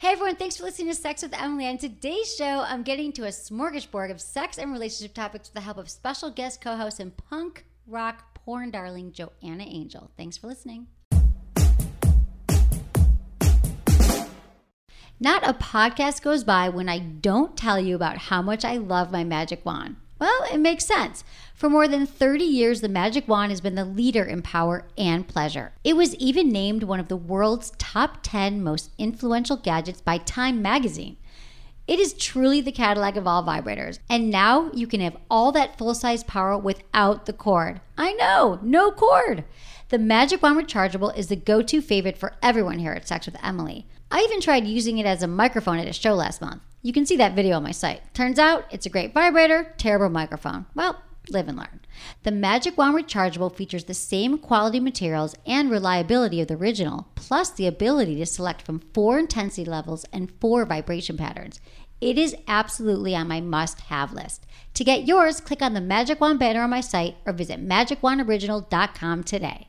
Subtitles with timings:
[0.00, 1.66] Hey everyone, thanks for listening to Sex with Emily.
[1.66, 5.60] On today's show, I'm getting to a smorgasbord of sex and relationship topics with the
[5.60, 10.10] help of special guest co host and punk rock porn darling Joanna Angel.
[10.16, 10.86] Thanks for listening.
[15.20, 19.12] Not a podcast goes by when I don't tell you about how much I love
[19.12, 19.96] my magic wand.
[20.20, 21.24] Well, it makes sense.
[21.54, 25.26] For more than 30 years, the Magic Wand has been the leader in power and
[25.26, 25.72] pleasure.
[25.82, 30.60] It was even named one of the world's top 10 most influential gadgets by Time
[30.60, 31.16] magazine.
[31.86, 33.98] It is truly the Cadillac of all vibrators.
[34.08, 37.80] And now you can have all that full size power without the cord.
[37.96, 39.44] I know, no cord.
[39.88, 43.42] The Magic Wand Rechargeable is the go to favorite for everyone here at Sex with
[43.42, 43.86] Emily.
[44.10, 46.62] I even tried using it as a microphone at a show last month.
[46.82, 48.14] You can see that video on my site.
[48.14, 50.64] Turns out it's a great vibrator, terrible microphone.
[50.74, 51.80] Well, live and learn.
[52.22, 57.50] The Magic Wand Rechargeable features the same quality materials and reliability of the original, plus
[57.50, 61.60] the ability to select from four intensity levels and four vibration patterns.
[62.00, 64.46] It is absolutely on my must have list.
[64.72, 69.24] To get yours, click on the Magic Wand banner on my site or visit magicwandoriginal.com
[69.24, 69.68] today.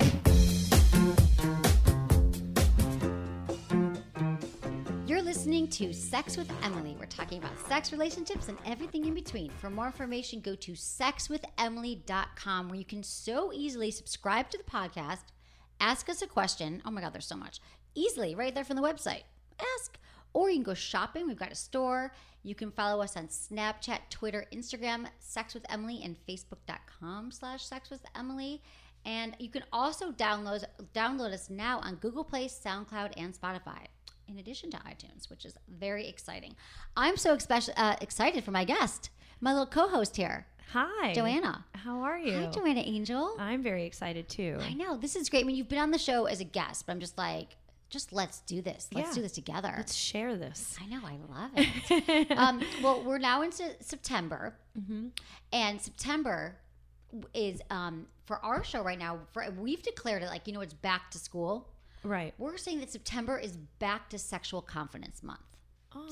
[5.71, 6.97] To Sex with Emily.
[6.99, 9.51] We're talking about sex, relationships, and everything in between.
[9.51, 15.23] For more information, go to sexwithemily.com where you can so easily subscribe to the podcast,
[15.79, 16.81] ask us a question.
[16.85, 17.61] Oh my God, there's so much.
[17.95, 19.23] Easily, right there from the website.
[19.77, 19.97] Ask.
[20.33, 21.25] Or you can go shopping.
[21.25, 22.13] We've got a store.
[22.43, 27.89] You can follow us on Snapchat, Twitter, Instagram, Sex with Emily, and Facebook.com slash Sex
[27.89, 28.61] with Emily.
[29.05, 33.87] And you can also download download us now on Google Play, SoundCloud, and Spotify
[34.31, 36.55] in addition to iTunes, which is very exciting.
[36.95, 39.09] I'm so expe- uh, excited for my guest,
[39.39, 41.13] my little co-host here, Hi.
[41.13, 41.65] Joanna.
[41.75, 42.37] How are you?
[42.37, 43.35] Hi, Joanna Angel.
[43.37, 44.57] I'm very excited too.
[44.61, 45.43] I know this is great.
[45.43, 47.57] I mean, you've been on the show as a guest, but I'm just like,
[47.89, 48.87] just let's do this.
[48.93, 49.15] Let's Yeah.
[49.15, 49.73] do this together.
[49.75, 50.77] Let's share this.
[50.81, 52.31] I know, I love it.
[52.37, 55.07] um, well, we're now into September, Mm-hmm.
[55.51, 56.55] and September
[57.33, 59.19] is um, for our show right now.
[59.33, 61.67] For we've declared it like you know it's back to school.
[62.03, 62.33] Right.
[62.37, 65.39] We're saying that September is back to sexual confidence month.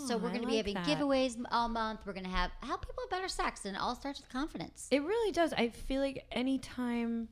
[0.07, 0.85] so we're Oh, going to be having that.
[0.87, 2.01] giveaways all month.
[2.05, 4.87] We're going to have help people have better sex, and it all starts with confidence.
[4.91, 5.53] It really does.
[5.53, 7.29] I feel like anytime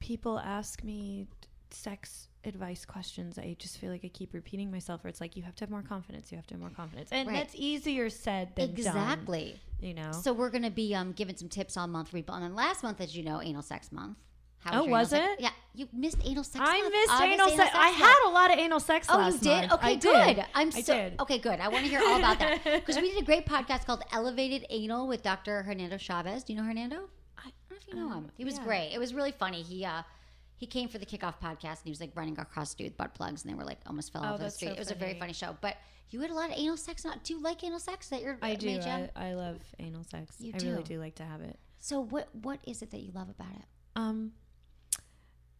[0.00, 1.26] people ask me
[1.70, 5.04] sex advice questions, I just feel like I keep repeating myself.
[5.04, 6.30] Where it's like you have to have more confidence.
[6.32, 7.36] You have to have more confidence, and Right.
[7.36, 9.60] that's easier said than exactly.
[9.80, 9.88] done.
[9.88, 10.12] You know.
[10.12, 12.14] So we're going to be um, giving some tips all month.
[12.14, 14.16] And then last month, as you know, anal sex month.
[14.66, 15.40] How Oh, your anal was sex- it?
[15.42, 16.64] Yeah, you missed anal sex.
[16.66, 16.92] I month.
[16.92, 17.70] missed August anal sex.
[17.74, 19.46] I had a lot of anal sex Oh, you did?
[19.48, 19.72] month.
[19.74, 20.36] Okay, I good.
[20.36, 20.44] did.
[20.54, 21.20] I'm I did.
[21.20, 21.38] okay.
[21.38, 21.60] Good.
[21.60, 24.66] I want to hear all about that because we did a great podcast called "Elevated
[24.70, 25.62] Anal" with Dr.
[25.62, 26.44] Hernando Chavez.
[26.44, 27.08] Do you know Hernando?
[27.38, 28.30] I don't know if you know him.
[28.36, 28.64] He was yeah.
[28.64, 28.90] great.
[28.92, 29.62] It was really funny.
[29.62, 30.02] He uh,
[30.56, 33.14] he came for the kickoff podcast and he was like running across street with butt
[33.14, 34.68] plugs and they were like almost fell Oh, off the street.
[34.68, 35.32] so it was a very funny.
[35.32, 35.56] show.
[35.60, 35.76] But
[36.10, 37.04] you had a lot of anal sex.
[37.04, 38.08] Not do you like anal sex?
[38.08, 38.80] That your I do.
[38.80, 40.36] I, I love anal sex.
[40.38, 40.94] You I really do.
[40.94, 41.58] do like to have it.
[41.78, 43.64] So what what is it that you love about it?
[43.96, 44.32] um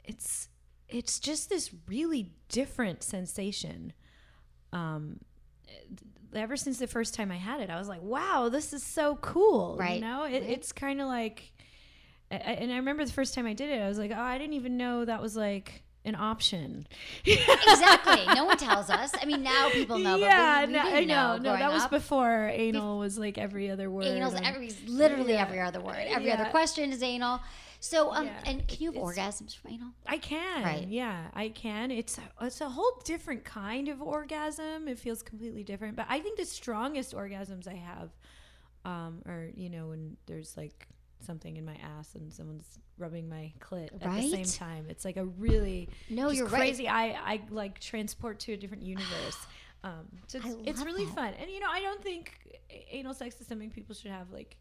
[0.07, 0.49] it's
[0.89, 3.93] it's just this really different sensation
[4.73, 5.19] um
[6.35, 9.17] ever since the first time i had it i was like wow this is so
[9.17, 10.43] cool Right, you know it, right.
[10.51, 11.53] it's kind of like
[12.31, 14.55] and i remember the first time i did it i was like oh i didn't
[14.55, 16.87] even know that was like an option
[17.25, 18.25] exactly.
[18.35, 19.13] No one tells us.
[19.21, 20.17] I mean, now people know.
[20.17, 21.91] yeah but we, we no, i know no that was up.
[21.91, 25.43] before anal was like every other word Anal's every literally Yeah.
[25.43, 25.97] every other word.
[26.07, 27.41] Every other question is anal.
[27.81, 28.33] So um Yeah.
[28.47, 29.89] and can you have It's- orgasms from anal?
[30.07, 30.63] I can.
[30.65, 30.89] Right.
[30.89, 31.91] Yeah, I can.
[31.91, 34.89] It's it's a whole different kind of orgasm.
[34.89, 35.97] It feels completely different.
[35.97, 38.11] But I think the strongest orgasms I have
[38.85, 40.87] um are, you know, when there's like
[41.21, 44.87] something in my ass and someone's rubbing my clit at the same time.
[44.89, 46.59] It's like a really No, you're right.
[46.61, 46.89] crazy.
[46.89, 49.39] I I like transport to a different universe.
[49.85, 51.15] Um, so it's, I it's really that.
[51.15, 51.35] fun.
[51.41, 52.59] And you know, I don't think
[52.91, 54.57] anal sex is something people should have like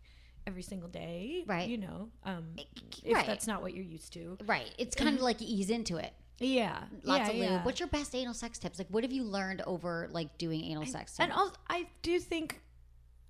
[0.48, 1.44] every single day.
[1.48, 1.68] Right.
[1.68, 2.56] You know, um,
[3.04, 3.26] if right.
[3.26, 4.38] that's not what you're used to.
[4.46, 4.72] Right.
[4.78, 6.14] It's kind of like ease into it.
[6.40, 6.84] Yeah.
[7.04, 7.50] Lots yeah, of lube.
[7.50, 7.64] yeah.
[7.64, 8.78] What's your best anal sex tips?
[8.78, 11.16] Like, what have you learned over like doing anal sex?
[11.20, 12.62] and also I do think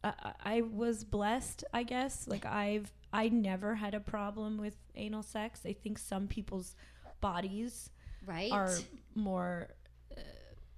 [0.04, 0.12] uh,
[0.44, 1.63] I was blessed.
[1.74, 5.62] I guess like I've I never had a problem with anal sex.
[5.66, 6.76] I think some people's
[7.22, 7.90] bodies
[8.26, 8.52] Right.
[8.52, 8.74] are
[9.16, 9.70] more
[10.12, 10.20] uh,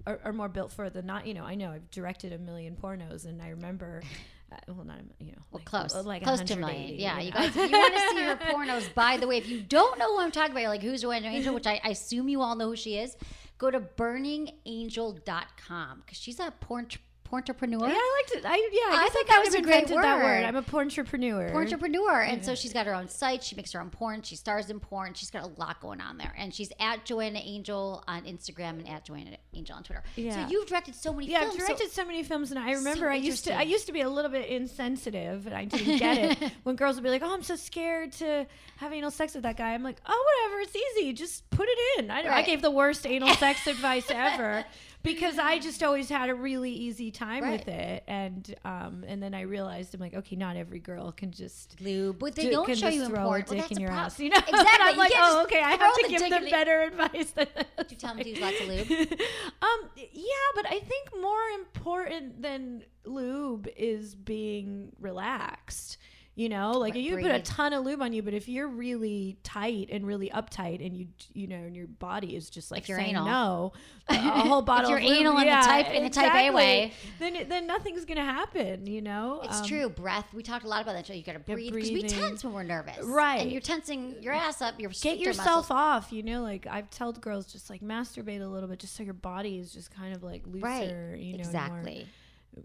[0.06, 1.25] are, are more built for the not.
[1.25, 4.04] You know, I know I've directed a million pornos, and I remember.
[4.50, 6.98] Uh, well, not you know, Well, like, close, like close to a 180, million.
[7.01, 7.38] Yeah, you know?
[7.38, 10.16] guys, if you want to see her pornos, by the way, if you don't know
[10.16, 12.69] who I'm talking about, like, who's Joanna Angel, which I, I assume you all know
[12.69, 13.18] who she is,
[13.57, 16.88] go to burningangel.com because she's a porn
[17.31, 17.81] porntrepreneur.
[17.88, 18.45] Yeah, I liked it.
[18.45, 20.24] I yeah, I I, think I that was a great invented that word.
[20.24, 20.44] word.
[20.45, 21.51] I'm a porntrepreneur.
[21.51, 22.27] Porntrepreneur.
[22.31, 23.44] And so she's got her own site.
[23.44, 24.21] She makes her own porn.
[24.21, 25.13] She stars in porn.
[25.13, 26.33] She's got a lot going on there.
[26.38, 30.03] And she's at Joanna Angel on Instagram and at Joanna Angel on Twitter.
[30.15, 30.45] Yeah.
[30.45, 31.53] So you've directed so many Yeah, films.
[31.56, 34.01] I've directed so, many films, and I remember I used to I used to be
[34.01, 37.33] a little bit insensitive, and I didn't get it when girls would be like, "Oh,
[37.33, 38.45] I'm so scared to
[38.77, 41.13] have anal sex with that guy." I'm like, "Oh, whatever, it's easy.
[41.13, 44.63] Just put it in." I, I gave the worst anal sex advice ever
[45.03, 49.33] because I just always had a really easy time with it, and um, and then
[49.33, 52.77] I realized I'm like, okay, not every girl can just lube, but they do- don't
[52.77, 53.41] show you throw porn.
[53.41, 54.38] a dick that's in your ass, you know?
[54.47, 54.77] Exactly.
[54.79, 57.31] I'm like, oh, okay, I have to the give them in- better advice.
[57.31, 57.47] Than
[57.89, 58.89] You tell them to use lots of lube.
[59.61, 65.97] um, yeah, but I think more important than lube is being relaxed.
[66.39, 68.48] You know, like Right, you can put a ton of lube on you, but if
[68.48, 72.69] you're really tight and really uptight, and you you know, and your body is just
[72.69, 73.25] like If you're saying anal.
[73.25, 73.74] no,
[74.07, 74.13] a
[74.48, 74.92] whole bottle.
[74.92, 76.94] you're of lube, anal in the type- in the type A way.
[77.18, 78.86] then then nothing's gonna happen.
[78.86, 79.89] You know, It's Um, true.
[79.89, 80.31] Breath.
[80.31, 81.07] We talked a lot about that.
[81.07, 83.42] So you got to breathe because we tense when we're nervous, Right.
[83.42, 84.80] And you're tensing your ass up.
[84.80, 85.72] Your get yourself muscles.
[85.72, 89.01] off you know like i've told girls just like masturbate a little bit just so
[89.01, 90.84] your body is just kind of like looser Right.
[90.88, 92.07] you know and more- exactly.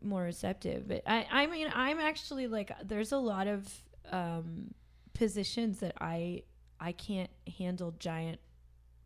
[0.03, 3.69] More receptive but i i mean i'm actually like there's a lot of
[4.11, 4.73] um
[5.15, 6.43] positions that i
[6.81, 8.39] i can't handle giant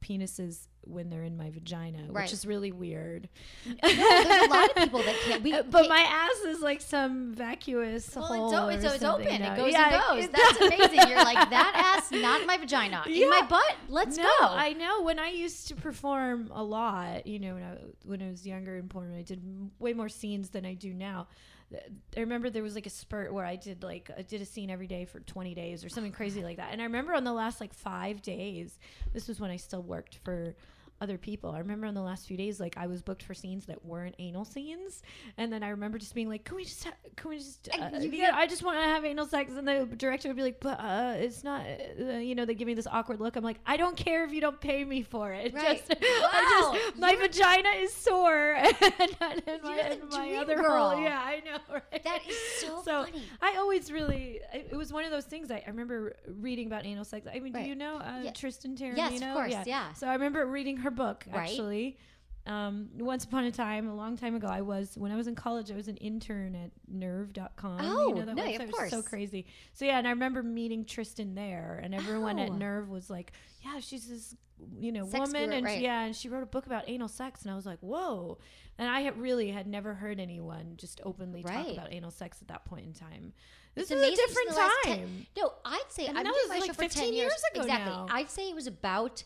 [0.02, 2.22] penises when they're in my vagina Right.
[2.24, 3.28] which is really weird
[3.64, 5.42] There's a lot of people that can't.
[5.42, 9.40] We, but my ass is like some vacuous well, hole it's, o- it's, it's open.
[9.40, 9.54] now.
[9.54, 10.24] It goes Yeah, and goes.
[10.26, 11.08] it- That's amazing.
[11.08, 13.74] You're like that ass, not my vagina, in my butt.
[13.88, 14.46] Let's no, go.
[14.46, 15.02] I know.
[15.02, 18.76] When I used to perform a lot, you know, when I when I was younger
[18.76, 19.42] in porn, I did
[19.80, 21.26] way more scenes than I do now.
[21.74, 24.70] I remember there was like a spurt where I did like I did a scene
[24.70, 26.72] every day for 20 days or something crazy like that.
[26.72, 28.78] And I remember on the last like 5 days,
[29.12, 30.54] this was when I still worked for
[31.00, 31.50] other people.
[31.50, 34.14] I remember on the last few days, like I was booked for scenes that weren't
[34.18, 35.02] anal scenes,
[35.36, 37.98] and then I remember just being like, "Can we just, ha- can we just, uh,
[37.98, 40.60] you yeah, I just want to have anal sex," and the director would be like,
[40.60, 41.62] "But uh, it's not,"
[42.00, 43.36] uh, you know, they give me this awkward look.
[43.36, 45.52] I'm like, "I don't care if you don't pay me for it.
[45.54, 45.82] Right.
[45.86, 46.74] Just, Wow.
[46.74, 50.90] just, my vagina is sore, and, and my, You're and my other girl.
[50.90, 51.00] hole.
[51.00, 51.58] Yeah, I know.
[51.92, 52.04] Right?
[52.04, 53.22] That is so funny.
[53.42, 55.50] I always really, I, it was one of those things.
[55.50, 57.26] I, I remember reading about anal sex.
[57.32, 57.64] I mean, Right.
[57.64, 58.30] do you know uh, Yeah.
[58.32, 58.96] Tristan Taormino?
[58.96, 59.92] Yes, of course, yeah.
[59.92, 61.48] So I remember reading her book Right.
[61.50, 61.98] actually.
[62.46, 65.34] Um, once upon a time, a long time ago, I was when I was in
[65.34, 65.72] college.
[65.72, 67.78] I was an intern at Nerve.com.
[67.80, 69.46] Oh, you know that no, website of was so crazy.
[69.72, 72.42] So yeah, and I remember meeting Tristan there, and everyone Oh.
[72.44, 73.32] at Nerve was like,
[73.64, 74.36] "Yeah, she's this,
[74.78, 75.78] you know, Sex woman, guru, and right.
[75.78, 78.38] she, yeah, and she wrote a book about anal sex." And I was like, "Whoa!"
[78.78, 82.46] And I had really had never heard anyone just openly talk about anal sex at
[82.48, 83.32] that point in time.
[83.74, 84.66] This It's is a different time.
[84.84, 87.24] 10 no, I'd say And I've that was like show for 15 10 years.
[87.32, 87.92] years ago exactly.
[87.92, 88.06] now.
[88.08, 89.24] I'd say it was about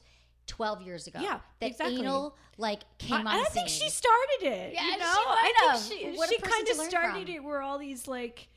[0.51, 1.21] 12 years ago.
[1.23, 2.01] Yeah, that exactly.
[2.01, 3.27] anal like came I, on.
[3.29, 4.75] I the think she started it.
[4.75, 7.35] Yeah, you she know, might I think she she kind of started from.
[7.37, 8.49] it where all these like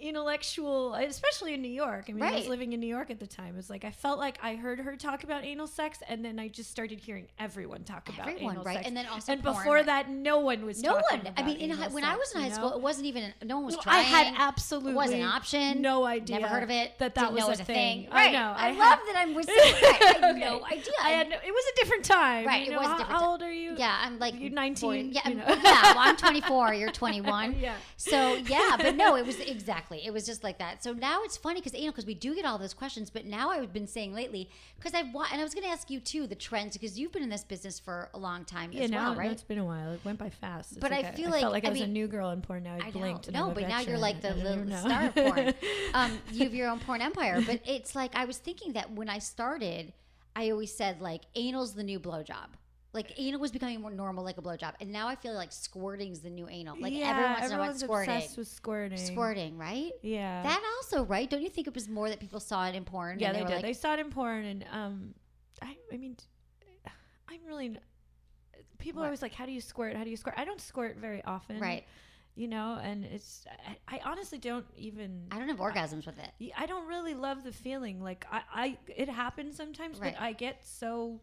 [0.00, 2.06] intellectual, especially in New York.
[2.08, 3.56] I mean, I was living in New York at the time.
[3.58, 6.48] It's like I felt like I heard her talk about anal sex, and then I
[6.48, 8.76] just started hearing everyone talk about Everyone, anal right?
[8.76, 8.86] sex.
[8.88, 10.82] And then also and porn, before that, no one was.
[10.82, 11.28] No one.
[11.36, 12.76] I mean, in high, anal when I was in high school, know?
[12.76, 13.32] it wasn't even.
[13.44, 13.98] No one was No, trying.
[14.00, 15.82] I had absolutely It wasn't an option.
[15.82, 16.36] no idea.
[16.40, 16.98] Never heard of it.
[16.98, 18.08] That that was was a thing.
[18.10, 18.32] I Right.
[18.32, 18.52] know.
[18.56, 19.54] I, had- love that I'm with you.
[19.56, 20.92] I had no idea.
[21.02, 22.46] I had no, it was a different time.
[22.46, 23.74] Right, you it know, was how, different how old are you?
[23.76, 25.00] Yeah, I'm like You're 19, 40.
[25.00, 25.62] Yeah, you I'm- know.
[25.62, 25.82] yeah.
[25.94, 26.74] Well, I'm 24.
[26.74, 27.56] You're 21.
[27.58, 27.74] Yeah.
[27.96, 29.71] So yeah, but no, it was exactly.
[30.04, 30.82] It was just like that.
[30.82, 33.24] So now it's funny because you know because we do get all those questions, but
[33.24, 36.00] now I've been saying lately because I've wa- and I was going to ask you
[36.00, 38.90] too the trends because you've been in this business for a long time Yeah, as
[38.90, 39.30] now well, right?
[39.32, 39.92] it's been a while.
[39.92, 40.72] It went by fast.
[40.72, 42.42] It's But I feel I like- felt like I, I was a new girl in
[42.42, 42.62] porn.
[42.64, 43.30] Now I I blinked.
[43.30, 43.48] know.
[43.48, 45.54] No, but now you're like the little star of porn.
[45.94, 47.42] Um, you have your own porn empire.
[47.46, 49.92] But it's like I was thinking that when I started,
[50.36, 52.48] I always said like anal's the new blowjob.
[52.94, 56.20] Like anal was becoming more normal, like a blowjob, and now I feel like squirting's
[56.20, 56.76] the new anal.
[56.78, 58.14] Like yeah, to know about everyone's squirting.
[58.14, 58.98] obsessed with squirting.
[58.98, 59.92] Squirting, right?
[60.02, 60.42] Yeah.
[60.42, 61.28] That also, right?
[61.30, 63.18] Don't you think it was more that people saw it in porn?
[63.18, 63.54] yeah, and they, were did.
[63.54, 65.14] Like, they saw it in porn, and um,
[65.62, 66.16] I, I mean,
[67.28, 67.78] I'm really.
[68.78, 69.04] People What?
[69.04, 69.96] are always like, "How do you squirt?
[69.96, 71.84] How do you squirt?" I don't squirt very often, Right.
[72.34, 73.44] You know, and it's.
[73.88, 75.28] I, I honestly don't even.
[75.30, 76.30] I don't have orgasms with it.
[76.38, 78.02] Yeah, I don't really love the feeling.
[78.02, 80.14] Like I, I it happens sometimes, Right.
[80.14, 81.20] but I get so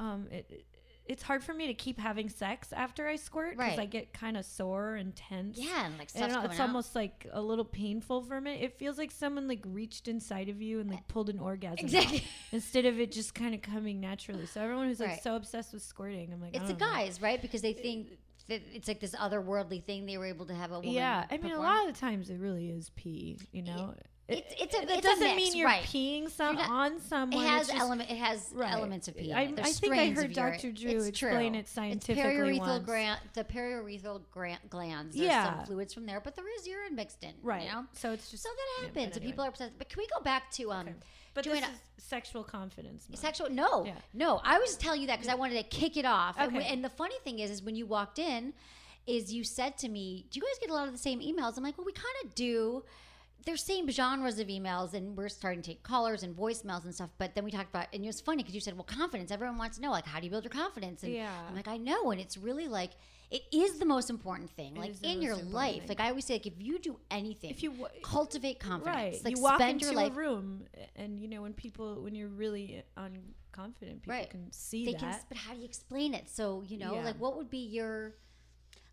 [0.00, 0.64] um it
[1.06, 3.78] it's hard for me to keep having sex after I squirt because Right.
[3.78, 5.56] I get kind of sore and tense.
[5.58, 6.66] Yeah, and, like, stuff's coming it's out.
[6.68, 8.56] almost like a little painful for me.
[8.60, 12.24] It feels like someone like reached inside of you and like pulled an orgasm Exactly.
[12.52, 14.44] instead of it just kind of coming naturally.
[14.44, 15.22] So everyone who's like Right.
[15.22, 16.92] so obsessed with squirting, I'm like, It's the don't know.
[16.94, 17.40] guys, right?
[17.40, 20.78] Because they think that it's like this otherworldly thing they were able to have a
[20.80, 20.90] woman.
[20.92, 23.38] Yeah, I mean, a lot of the times it really is pee.
[23.50, 23.94] You know,
[24.28, 25.82] It's- it's a- it it's a doesn't mix, mean you're right.
[25.84, 27.42] peeing some You're not- on someone.
[27.44, 28.10] It has element.
[28.10, 28.70] It has Right.
[28.72, 29.34] elements of peeing.
[29.34, 30.34] I- I think I heard.
[30.34, 30.70] Dr.
[30.70, 31.60] Drew It's explain true.
[31.60, 33.20] it scientifically It's periurethral gland.
[33.32, 35.16] The periurethral gra- glands.
[35.16, 35.56] There's Yeah.
[35.56, 37.34] some fluids from there, but there is urine mixed in.
[37.42, 37.62] Right.
[37.64, 37.86] You know?
[37.94, 39.32] So it's just so that yeah, happens, and anyway.
[39.32, 39.78] people are upset.
[39.78, 40.94] But can we go back to um?
[41.32, 43.08] But Joanna, this is sexual confidence.
[43.08, 43.20] month.
[43.20, 43.48] Sexual?
[43.50, 43.94] No, Yeah.
[44.12, 44.40] no.
[44.44, 46.36] I was telling you that because I wanted to kick it off.
[46.38, 46.58] And, Okay.
[46.66, 48.52] we- and the funny thing is, is when you walked in,
[49.06, 51.56] is you said to me, "Do you guys get a lot of the same emails?"
[51.56, 52.84] I'm like, "Well, we kind of do."
[53.46, 57.10] There's same genres of emails, and we're starting to take callers and voicemails and stuff.
[57.18, 59.30] But then we talked about, and it was funny because you said, "Well, confidence.
[59.30, 61.46] Everyone wants to know, like, how do you build your confidence?" And Yeah.
[61.48, 62.90] I'm like, "I know," and it's really like
[63.30, 65.80] it is the most important thing, like in your life.
[65.80, 65.88] thing.
[65.88, 69.24] Like I always say, like if you do anything, If you wa- cultivate confidence, Right.
[69.24, 70.64] like you walk spend into your life a room,
[70.96, 75.00] and you know when people, when you're really unconfident, people right can see they that.
[75.00, 77.04] can but how do you explain it so you know Yeah.
[77.04, 78.14] like what would be your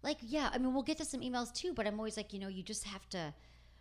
[0.01, 2.39] like yeah i mean we'll get to some emails too but i'm always like you
[2.39, 3.33] know you just have to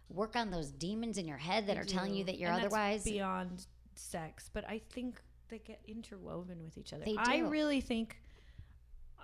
[0.09, 3.05] work on those demons in your head that are telling you that you're And otherwise
[3.05, 4.51] beyond sex.
[4.53, 7.05] But I think they get interwoven with each other.
[7.05, 7.19] They do.
[7.19, 8.17] I really think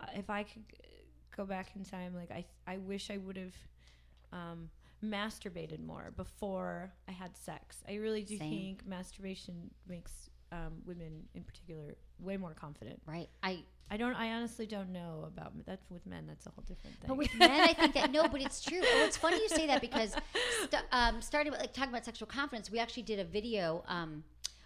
[0.01, 0.65] uh, if I could
[1.37, 3.55] go back in time, like I, I wish I would have
[4.33, 4.71] um,
[5.05, 7.83] masturbated more before I had sex.
[7.89, 8.51] I really do Same.
[8.51, 13.01] think masturbation makes um, women, in particular, way more confident.
[13.07, 14.15] right i I don't.
[14.15, 16.25] I honestly don't know about that with men.
[16.29, 17.09] That's a whole different thing.
[17.09, 19.67] but with men i think that no but it's true well, it's funny you say
[19.67, 20.15] that because
[20.71, 24.23] st- um, starting with like talking about sexual confidence we actually did a video um,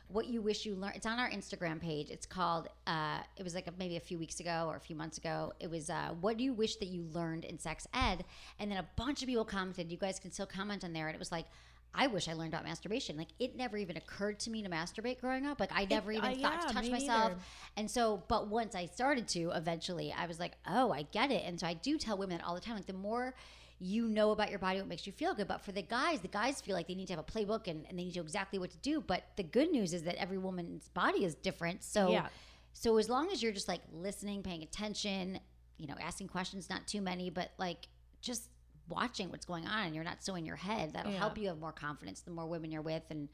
[0.08, 3.54] what you wish you learned it's on our instagram page it's called uh, it was
[3.54, 6.10] like a, maybe a few weeks ago or a few months ago it was uh,
[6.20, 8.24] what do you wish that you learned in sex ed
[8.58, 11.14] and then a bunch of people commented you guys can still comment on there and
[11.14, 11.46] it was like
[11.94, 13.16] I wish I learned about masturbation.
[13.16, 15.60] Like it never even occurred to me to masturbate growing up.
[15.60, 17.30] Like I never even uh, thought yeah, to touch me myself.
[17.30, 17.40] neither.
[17.76, 21.44] And so, but once I started to, eventually, I was like, oh, I get it.
[21.46, 23.34] And so I do tell women all the time, like the more
[23.80, 25.48] you know about your body, what makes you feel good.
[25.48, 27.84] But for the guys, the guys feel like they need to have a playbook and,
[27.88, 29.00] and they need to know exactly what to do.
[29.00, 31.84] But the good news is that every woman's body is different.
[31.84, 32.26] So, Yeah.
[32.72, 35.38] so as long as you're just like listening, paying attention,
[35.76, 37.88] you know, asking questions, not too many, but like
[38.20, 38.48] just
[38.88, 41.18] watching what's going on and you're not so in your head, that'll Yeah.
[41.18, 42.20] help you have more confidence.
[42.20, 43.28] The more women you're with and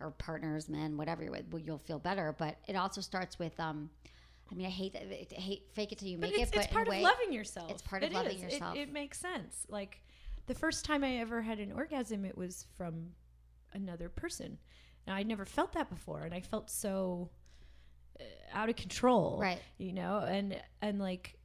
[0.00, 2.34] or partners, men, whatever you're with, you'll feel better.
[2.38, 3.90] But it also starts with, um,
[4.50, 5.02] I mean, I hate that.
[5.02, 6.54] I hate fake it till you But make it's, it.
[6.54, 7.70] But it's part a of loving yourself.
[7.70, 8.42] It's part of It loving is.
[8.42, 8.76] Yourself.
[8.76, 9.66] It, makes sense.
[9.68, 10.02] Like
[10.46, 13.10] the first time I ever had an orgasm, it was from
[13.74, 14.58] another person,
[15.06, 17.30] and I'd never felt that before, and I felt so
[18.18, 19.38] uh, out of control.
[19.38, 19.60] Right.
[19.76, 21.36] You know, and and like.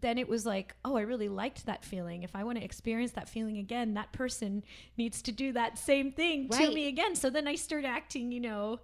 [0.00, 2.22] Then it was like, oh, I really liked that feeling.
[2.22, 4.62] If I want to experience that feeling again, that person
[4.96, 6.68] needs to do that same thing Right.
[6.68, 7.14] to me again.
[7.14, 8.80] So then I start acting, you know,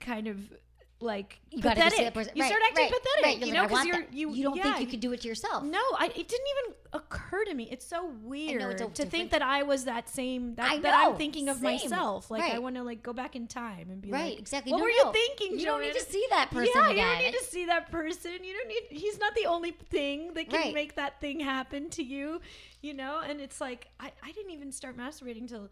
[0.00, 0.52] kind of
[1.00, 2.14] like you pathetic.
[2.14, 2.32] person.
[2.34, 3.38] You right, start acting right, pathetic, right.
[3.38, 4.30] You're you know, because you.
[4.34, 5.62] You don't yeah, think you could do it to yourself.
[5.64, 7.68] No, I, it didn't even occur to me.
[7.70, 9.10] It's so weird it's to different.
[9.10, 11.64] think that I was that same that, I that I'm know, thinking of same.
[11.64, 12.30] myself.
[12.30, 14.72] Like I want to like go back in time and be Right, like, exactly.
[14.72, 15.10] What No, were no.
[15.10, 15.58] you thinking?
[15.58, 18.32] You don't need to see that person Yeah, you don't need to see that person.
[18.42, 18.82] You don't need.
[19.00, 22.40] He's not the only thing that can make that thing happen to you.
[22.80, 25.68] You know, and it's like I, I didn't even start masturbating until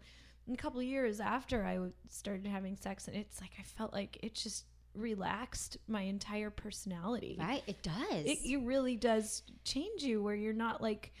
[0.51, 4.17] a couple of years after I started having sex, and it's like I felt like
[4.21, 7.37] it just relaxed my entire personality.
[7.39, 7.63] Right?
[7.67, 8.25] It does.
[8.25, 11.11] It, it really does change you where you're not like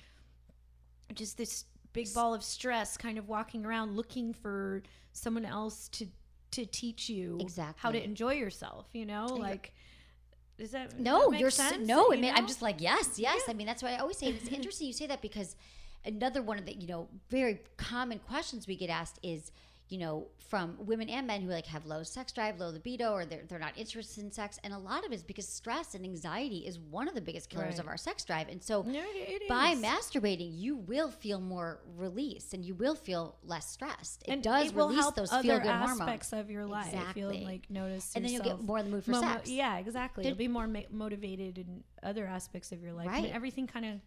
[1.13, 6.07] just this big ball of stress kind of walking around looking for someone else to
[6.51, 9.73] to teach you exactly how to enjoy yourself you know like
[10.57, 11.87] is that No, that you're s sense?
[11.87, 12.11] no.
[12.11, 13.41] You I mean, I'm just like yes, yes.
[13.47, 15.55] I mean, that's why I always say it's interesting you say that because
[16.05, 19.51] another one of the you know very common questions we get asked is
[19.93, 23.25] you know from women and men who like have low sex drive, low libido, or
[23.25, 26.03] they're they're not interested in sex, and a lot of it is because stress and
[26.05, 27.79] anxiety is one of the biggest killers Right.
[27.79, 29.03] of our sex drive, and so No,
[29.49, 34.23] by masturbating you will feel more release and you will feel less stressed.
[34.27, 36.93] It and does it release help those feel good hormones aspects of your life.
[37.15, 39.49] You'll like notice, And then you'll get more in the mood for mo- sex.
[39.49, 40.23] Yeah, exactly.
[40.23, 43.09] Did- You'll be more ma- motivated in other aspects of your life.
[43.09, 44.01] I mean, everything kind of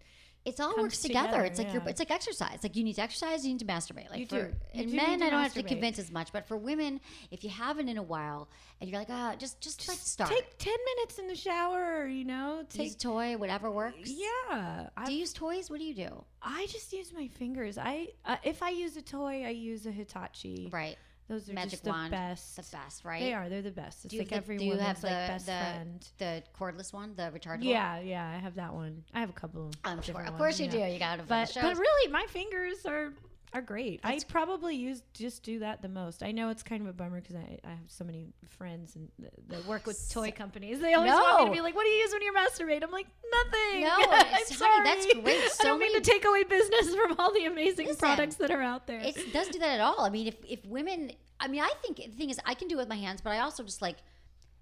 [0.46, 1.26] It's all works together.
[1.28, 2.60] together, It's like your it's like exercise.
[2.62, 4.08] Like you need to exercise, you need to masturbate.
[4.10, 4.54] Like You for do.
[4.72, 7.00] You and do men, I don't have to convince as much, but for women,
[7.30, 8.48] if you haven't in a while
[8.80, 10.30] and you're like, ah, just just, like start.
[10.30, 12.06] take ten minutes in the shower.
[12.06, 14.10] You know, use take a toy, whatever works.
[14.10, 14.88] yeah.
[15.04, 15.68] Do you use toys?
[15.68, 16.24] What do you do?
[16.42, 17.76] I just use my fingers.
[17.76, 20.70] I uh, if I use a toy, I use a Hitachi.
[20.72, 20.96] Right.
[21.28, 22.54] Those are magic just the wand, best.
[22.56, 23.20] the best, right?
[23.20, 23.48] They are.
[23.48, 24.04] They're the best.
[24.04, 26.08] It's Do you, like the- every woman's have the, like best the, friend.
[26.18, 27.64] the cordless one, the rechargeable?
[27.64, 29.02] Yeah, yeah, I have that one.
[29.12, 29.72] I have a couple.
[29.84, 30.20] I'm sure.
[30.20, 30.86] Of course ones, you do.
[30.86, 31.24] You got it.
[31.26, 33.12] But but really, my fingers are
[33.56, 34.00] are great.
[34.04, 36.22] I probably use just do that the most.
[36.22, 39.08] I know it's kind of a bummer because I, I have so many friends and
[39.18, 40.80] th- that work with toy companies.
[40.80, 42.90] They always want me to be like, "What do you use when you masturbate?" I'm
[42.90, 44.84] like, "Nothing." No, I'm sorry.
[44.84, 45.26] that's great.
[45.60, 48.50] I don't mean many- to take away business from all the amazing Listen, products that
[48.50, 49.00] are out there.
[49.00, 50.00] it doesn't do that at all.
[50.00, 52.76] I mean, if if women, I mean, I think the thing is, I can do
[52.76, 53.96] it with my hands, but I also just like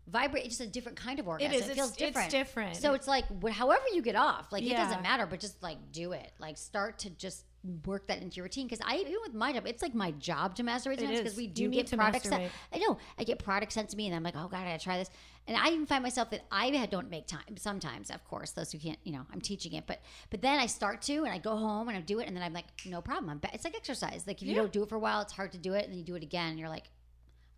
[0.06, 0.44] vibrate.
[0.44, 1.52] It's just a different kind of orgasm.
[1.52, 1.68] is.
[1.68, 2.30] It feels it's different.
[2.30, 2.76] different.
[2.76, 6.12] So it's like however you get off, like it doesn't matter, but just like do
[6.12, 6.30] it.
[6.38, 7.44] Like start to just
[7.86, 8.66] work that into your routine.
[8.66, 11.46] Because I even with my job, it's like my job to masturbate It because we
[11.46, 12.30] do need get products.
[12.30, 14.82] I know I get products sent to me, and I'm like, oh god, I gotta
[14.82, 15.10] try this.
[15.46, 18.10] And I even find myself that I don't make time sometimes.
[18.10, 21.02] Of course, those who can't, you know, I'm teaching it, but but then I start
[21.02, 23.30] to, and I go home and I do it, and then I'm like, no problem.
[23.30, 24.24] I'm it's like exercise.
[24.26, 24.62] Like if you Yeah.
[24.62, 26.14] don't do it for a while, it's hard to do it, and then you do
[26.16, 26.90] it again, and you're like,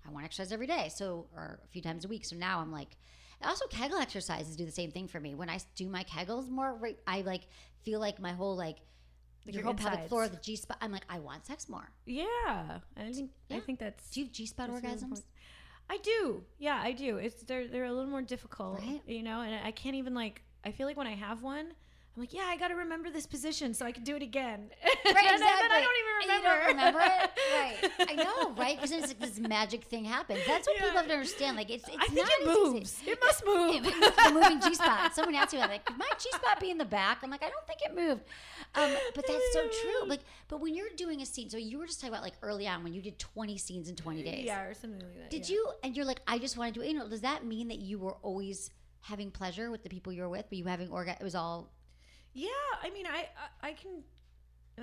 [0.07, 2.25] I want to exercise every day, so or a few times a week.
[2.25, 2.97] So now I'm like,
[3.43, 5.35] also Kegel exercises do the same thing for me.
[5.35, 7.43] When I do my Kegels more, I like
[7.83, 8.79] feel like my whole like
[9.55, 10.79] your your whole pelvic floor, the G spot.
[10.81, 11.91] I'm like, I want sex more.
[12.05, 13.57] yeah, I think Yeah.
[13.57, 15.23] I think that's Do you have G spot orgasms?
[15.89, 16.43] I do.
[16.59, 17.19] Yeah, I do.
[17.19, 19.01] It's they're they're a little more difficult, Right?
[19.07, 21.75] you know, and I can't even like I feel like when I have one,
[22.17, 24.71] I'm like, yeah, I got to remember this position so I can do it again.
[25.07, 25.69] Right, and exactly.
[25.69, 26.59] then I don't even And remember.
[26.59, 28.11] You don't remember it, right?
[28.11, 28.77] I know, right?
[28.77, 30.41] Because it's like this magic thing happens.
[30.47, 30.83] That's what Yeah.
[30.85, 31.57] people have to understand.
[31.57, 32.73] Like it's, it's I think not it as easy.
[32.73, 33.03] moves.
[33.07, 33.75] It must move.
[33.77, 35.15] It moves the moving G spot.
[35.15, 37.19] Someone asked me that, like, could my G spot be in the back?
[37.23, 38.23] I'm like, I don't think it moved.
[38.75, 40.09] Um, but that's so true.
[40.09, 42.67] Like, but when you're doing a scene, so you were just talking about like early
[42.67, 44.45] on when you did 20 scenes in 20 days.
[44.45, 45.31] yeah, or something like that.
[45.31, 45.55] Did yeah.
[45.55, 45.71] you?
[45.85, 46.89] And you're like, I just want to do it.
[46.91, 48.71] You know, does that mean that you were always
[49.03, 50.47] having pleasure with the people you were with?
[50.51, 51.19] Were you having orga?
[51.19, 51.71] It was all
[52.37, 53.29] Yeah, I mean, I
[53.65, 54.05] I, I can.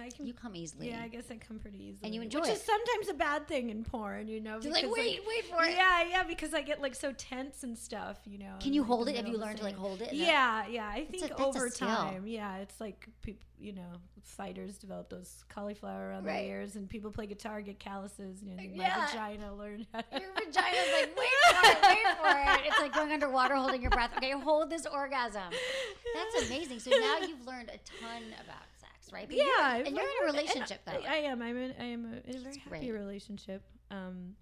[0.01, 0.25] I can.
[0.25, 0.89] you come easily.
[0.89, 2.53] yeah, I guess I come pretty easily, And you enjoy which it.
[2.53, 4.57] is sometimes a bad thing in porn, you know.
[4.63, 5.75] Like, wait, wait for it.
[5.75, 8.55] Yeah, yeah, because I get like so tense and stuff, you know.
[8.59, 9.15] Can you like, hold it?
[9.17, 10.13] Have you learned to like hold it?
[10.13, 10.87] Yeah, yeah.
[10.87, 13.91] I think a- over time, yeah, it's like peop, you know,
[14.23, 16.41] fighters develop those cauliflower around Right.
[16.47, 18.41] their ears, and people play guitar get calluses.
[18.41, 18.97] You know, Yeah.
[18.97, 19.85] my vagina learned.
[19.93, 20.01] Your
[20.35, 22.59] vagina's like, wait for it, wait for it.
[22.67, 24.11] It's like going underwater, holding your breath.
[24.17, 25.51] Okay, hold this orgasm.
[26.15, 26.79] That's amazing.
[26.79, 28.63] So now you've learned a ton about
[29.13, 29.27] right?
[29.27, 30.99] But yeah, you're, and you're in a relationship though.
[31.07, 31.41] I am.
[31.41, 31.73] I'm in.
[31.79, 32.91] I am a, in a very happy great.
[32.91, 33.63] relationship.
[33.91, 34.35] Um,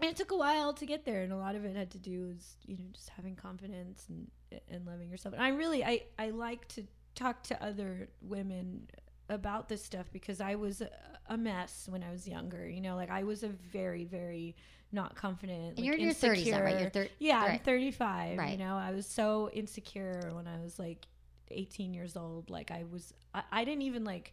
[0.00, 1.98] and it took a while to get there, and a lot of it had to
[1.98, 4.30] do with you know just having confidence and
[4.68, 5.34] and loving yourself.
[5.34, 8.88] And I really I I like to talk to other women
[9.28, 10.90] about this stuff because I was a,
[11.28, 12.68] a mess when I was younger.
[12.68, 14.56] You know, like I was a very very
[14.92, 15.60] not confident.
[15.60, 16.80] And like, you're in your 30s right?
[16.80, 18.38] You're thir- yeah, I'm 35.
[18.38, 18.48] right.
[18.48, 18.50] 35.
[18.50, 21.06] You know, I was so insecure when I was like
[21.50, 22.50] 18 years old.
[22.50, 24.32] Like I was, I, I didn't even like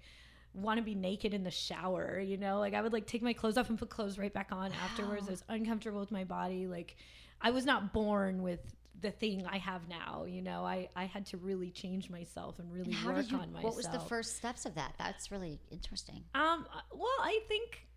[0.54, 2.20] want to be naked in the shower.
[2.20, 4.50] You know, like I would like take my clothes off and put clothes right back
[4.52, 5.28] on afterwards.
[5.28, 6.68] I was uncomfortable with my body.
[6.68, 6.96] Like
[7.42, 8.60] I was not born with
[9.02, 10.26] the thing I have now.
[10.28, 13.38] You know, I I had to really change myself and really How work you?
[13.38, 13.64] on myself.
[13.64, 14.94] What was the first steps of that?
[14.98, 16.24] That's really interesting.
[16.36, 16.66] Um.
[16.92, 17.88] Well, I think.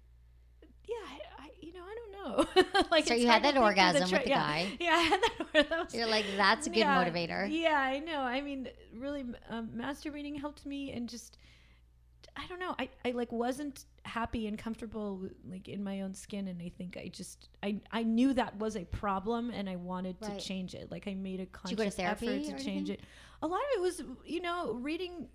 [0.88, 2.12] Yeah, I, I you know I don't
[2.64, 2.82] know.
[2.90, 4.38] like So you had that orgasm with the yeah.
[4.38, 4.68] guy.
[4.80, 5.20] Yeah, I had
[5.52, 5.68] that.
[5.70, 7.48] that was, You're like, that's a good yeah, motivator.
[7.50, 8.20] Yeah, I know.
[8.20, 11.38] I mean, really, um, masturbating helped me, and just
[12.36, 12.74] I don't know.
[12.78, 16.96] I, I like wasn't happy and comfortable like in my own skin, and I think
[16.96, 20.38] I just I I knew that was a problem, and I wanted Right.
[20.38, 20.90] to change it.
[20.90, 22.88] Like I made a conscious effort to change anything?
[22.88, 23.00] it.
[23.42, 25.28] A lot of it was you know reading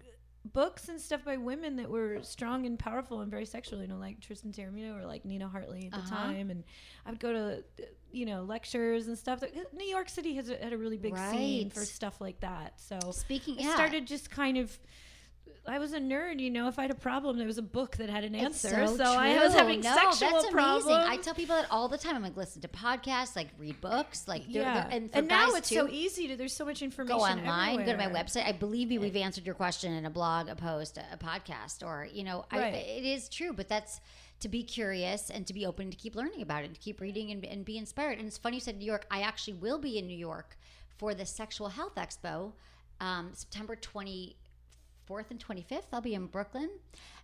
[0.46, 3.98] books and stuff by women that were strong and powerful and very sexual, you know,
[3.98, 6.16] like Tristan Taormino or like Nina Hartley at the Uh-huh.
[6.16, 6.50] time.
[6.50, 6.64] And
[7.06, 7.64] I would go to,
[8.12, 9.44] you know, lectures and stuff.
[9.74, 12.80] New York City has a, had a really big scene for stuff like that.
[12.80, 13.74] So Speaking- I yeah.
[13.74, 14.80] started just kind of.
[15.68, 16.68] I was a nerd, you know.
[16.68, 18.88] If I had a problem, there was a book that had an It's answer.
[18.88, 20.52] so, So, I was having no, sexual that's amazing.
[20.52, 20.88] problems.
[20.88, 22.16] I tell people that all the time.
[22.16, 25.50] I'm like, listen to podcasts, like read books, like they're- yeah, they're- and, and, now
[25.52, 26.36] it's too, so easy to.
[26.36, 27.18] There's so much information.
[27.18, 28.46] go online, go to my website.
[28.46, 31.86] I believe me, we've answered your question in a blog, a post, a, a podcast,
[31.86, 33.54] or you know, I, it is true.
[33.54, 34.00] But that's
[34.40, 37.30] to be curious and to be open to keep learning about it, to keep reading
[37.32, 38.18] and, and be inspired.
[38.18, 39.06] And it's funny you said New York.
[39.12, 40.58] I actually will be in New York
[40.98, 42.54] for the Sexual Health Expo,
[43.02, 44.36] um, September twenty
[45.10, 45.88] fourth and twenty fifth.
[45.92, 46.70] I'll be in Brooklyn,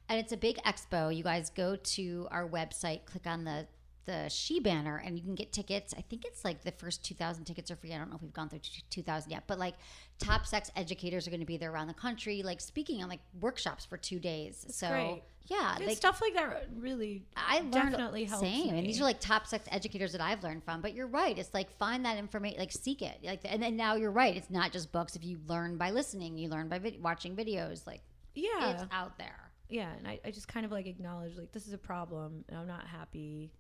[0.10, 1.16] and it's a big expo.
[1.16, 3.68] You guys go to our website, click on the
[4.06, 7.44] the she banner and you can get tickets i think it's like the first 2000
[7.46, 9.76] tickets are free i don't know if we've gone through 2000 yet but like
[10.20, 13.20] top sex educators are going to be there around the country like speaking on like
[13.40, 15.22] workshops for two days so great.
[15.48, 18.78] yeah And like stuff like that really I learned definitely helps same, me.
[18.80, 20.82] and these are like top sex educators that I've learned from.
[20.82, 23.42] But you're right; it's like find that information, like seek it, like.
[23.46, 25.16] And then now you're right; it's not just books.
[25.16, 27.86] If you learn by listening, you learn by vid- watching videos.
[27.86, 28.02] Like
[28.34, 29.52] yeah it's out there.
[29.70, 32.58] yeah and I, I just kind of like acknowledge like this is a problem and
[32.58, 33.52] i'm not happy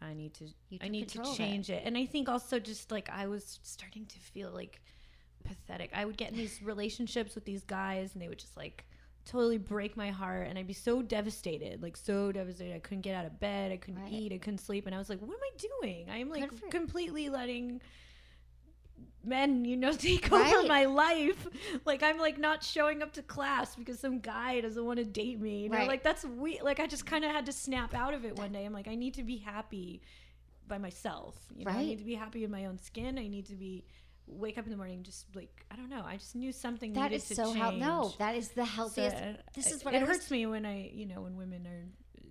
[0.00, 0.46] I need to
[0.80, 1.36] I need to of it.
[1.36, 1.82] change it.
[1.84, 4.80] And I think also just like I was starting to feel like
[5.44, 5.90] pathetic.
[5.94, 8.84] I would get in these relationships with these guys and they would just like
[9.24, 12.74] totally break my heart and I'd be so devastated, like so devastated.
[12.74, 14.12] I couldn't get out of bed, I couldn't Right.
[14.12, 16.08] eat, I couldn't sleep and I was like, what am I doing?
[16.10, 17.80] I am like completely letting
[19.24, 21.46] men, you know, take over my life.
[21.84, 25.40] Like I'm like not showing up to class because some guy doesn't want to date
[25.40, 25.62] me.
[25.64, 25.88] You know, Right.
[25.88, 28.52] like that's we like I just kind of had to snap out of it one
[28.52, 28.64] day.
[28.64, 30.02] I'm like I need to be happy
[30.68, 31.36] by myself.
[31.54, 33.18] You know, I need to be happy in my own skin.
[33.18, 33.84] I need to be
[34.28, 36.02] wake up in the morning just like I don't know.
[36.04, 37.58] I just knew something That needed is to so change.
[37.58, 39.16] hel- no, that is the healthiest.
[39.16, 41.66] uh, this is what it I was hurts me when I you know when women
[41.66, 41.84] are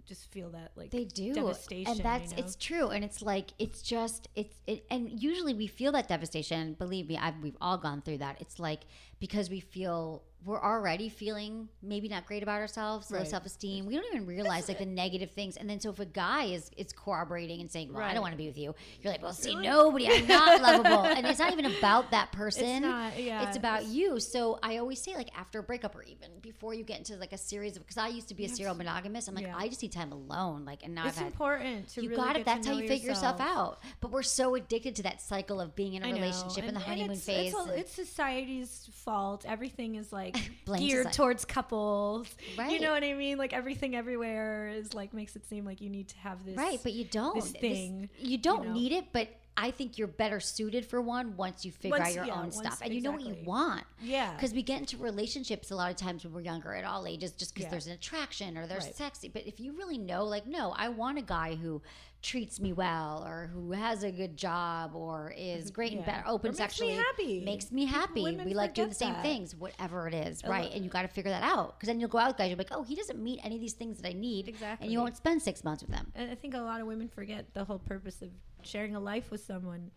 [0.05, 1.91] just feel that like they do devastation.
[1.91, 2.43] and that's you know?
[2.43, 6.73] it's true and it's like it's just it's it, and usually we feel that devastation
[6.73, 8.81] believe me I've, we've all gone through that it's like
[9.19, 13.27] because we feel we're already feeling maybe not great about ourselves low Right.
[13.27, 16.45] self-esteem we don't even realize like the negative things and then so if a guy
[16.45, 19.21] is is corroborating and saying well i don't want to be with you you're like
[19.23, 23.19] well see nobody i'm not lovable and it's not even about that person It's, not,
[23.21, 26.73] yeah, it's about you so i always say like after a breakup or even before
[26.73, 29.27] you get into like a series of because i used to be a serial monogamous
[29.27, 29.55] i'm like Yeah.
[29.57, 32.23] i just need time alone like and now it's I've had important to you really
[32.23, 32.45] got it.
[32.45, 33.57] That's how you figure yourself yourself.
[33.57, 33.79] out.
[34.01, 36.77] But we're so addicted to that cycle of being in a relationship in the And-
[36.77, 37.47] and honeymoon it's, phase.
[37.47, 39.45] It's, all, it's society's fault.
[39.47, 40.34] Everything is like
[40.77, 42.27] geared towards couples.
[42.69, 43.37] You know what I mean?
[43.37, 46.57] Like everything everywhere is like makes it seem like you need to have this.
[46.57, 47.35] right, but you don't.
[47.35, 48.73] this thing, you don't know?
[48.73, 52.13] need it, but I think you're better suited for one once you figure Once- out
[52.15, 53.85] your yeah, own once- stuff and you know what you want.
[54.01, 54.33] Yeah.
[54.33, 57.31] Because we get into relationships a lot of times when we're younger at all ages
[57.31, 57.69] just because Yeah.
[57.71, 58.93] there's an attraction or they're Right.
[58.95, 59.29] sexy.
[59.29, 61.81] But if you really know, like, no, I want a guy who
[62.25, 66.09] treats me well or who has a good job or is great and Mm-hmm.
[66.11, 66.93] Better, open Or makes me sexually.
[66.93, 67.41] happy.
[67.45, 68.23] Makes me happy.
[68.23, 69.21] women we like doing the same that.
[69.21, 70.71] things, whatever it is, right?
[70.73, 72.49] And you got to figure that out because then you'll go out with guys.
[72.49, 74.91] You're like, oh, he doesn't meet any of these things that I need, exactly and
[74.91, 76.11] you won't spend six months with them.
[76.15, 78.29] And I think a lot of women forget the whole purpose of
[78.63, 79.91] sharing a life with someone,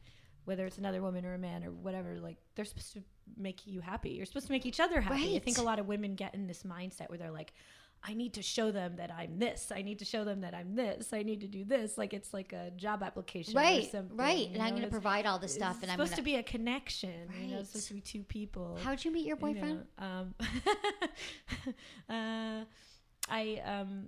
[0.44, 2.18] whether it's another woman or a man or whatever.
[2.20, 3.02] Like they're supposed to
[3.36, 4.10] make you happy.
[4.10, 5.36] You're supposed to make each other happy.
[5.36, 7.52] I think a lot of women get in this mindset where they're like,
[8.02, 9.72] I need to show them that I'm this.
[9.74, 11.12] I need to show them that I'm this.
[11.12, 11.98] I need to do this.
[11.98, 14.48] Like it's like a job application, or Right, something, right.
[14.52, 16.36] And I'm going to provide all this stuff, it's and I'm supposed going to be
[16.36, 17.10] a connection.
[17.40, 17.60] You know, Right.
[17.60, 18.78] it's supposed to be two people.
[18.82, 19.84] How'd you meet your you know, boyfriend?
[19.98, 20.34] um,
[22.08, 22.64] uh,
[23.28, 24.06] I um,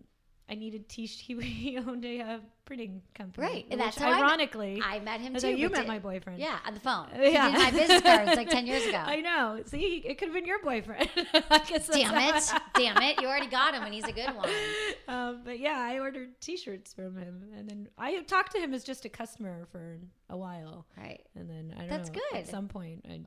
[0.51, 4.09] I needed t he, he owned a uh, printing company, Right, and which that's how
[4.09, 5.49] I met- ironically I met him too.
[5.51, 6.41] you met did- my boyfriend.
[6.41, 7.07] Yeah, on the phone.
[7.21, 7.51] Yeah.
[7.51, 8.99] my business cards like ten years ago.
[9.05, 9.61] I know.
[9.67, 11.09] See, it could have been your boyfriend.
[11.15, 12.53] Damn it!
[12.75, 13.21] Damn it!
[13.21, 14.49] You already got him, and he's a good one.
[15.09, 18.83] um, but yeah, I ordered T-shirts from him, and then I talked to him as
[18.85, 21.23] just a customer for a while, Right.
[21.37, 22.15] and then I don't That's know.
[22.15, 22.39] That's good.
[22.41, 23.21] At some point, I,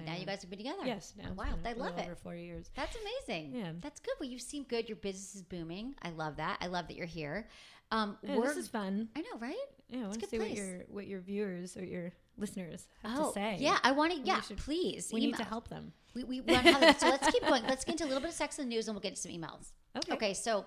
[0.00, 0.82] And I, now you guys have been together.
[0.84, 1.14] Yes.
[1.18, 2.04] Oh, Now it's wow, I love it.
[2.06, 2.70] Over four years.
[2.76, 3.52] That's amazing.
[3.54, 3.72] Yeah.
[3.80, 4.14] That's good.
[4.20, 4.88] Well, you seem good.
[4.88, 5.94] Your business is booming.
[6.02, 6.58] I love that.
[6.60, 7.48] I love that you're here.
[7.90, 9.08] Um, Yeah, this is fun.
[9.16, 9.54] I know, right?
[9.88, 13.26] Yeah, I want to see what your what your viewers or your listeners have Oh,
[13.28, 13.56] to say.
[13.60, 13.78] yeah.
[13.82, 14.18] I want to.
[14.20, 15.10] We Yeah, should- please.
[15.12, 15.92] we need to help them.
[16.14, 17.62] We, we want to so let's keep going.
[17.64, 19.32] Let's get into a little bit of sex and news, and we'll get to some
[19.32, 19.72] emails.
[19.96, 20.12] Okay.
[20.12, 20.34] Okay.
[20.34, 20.64] So,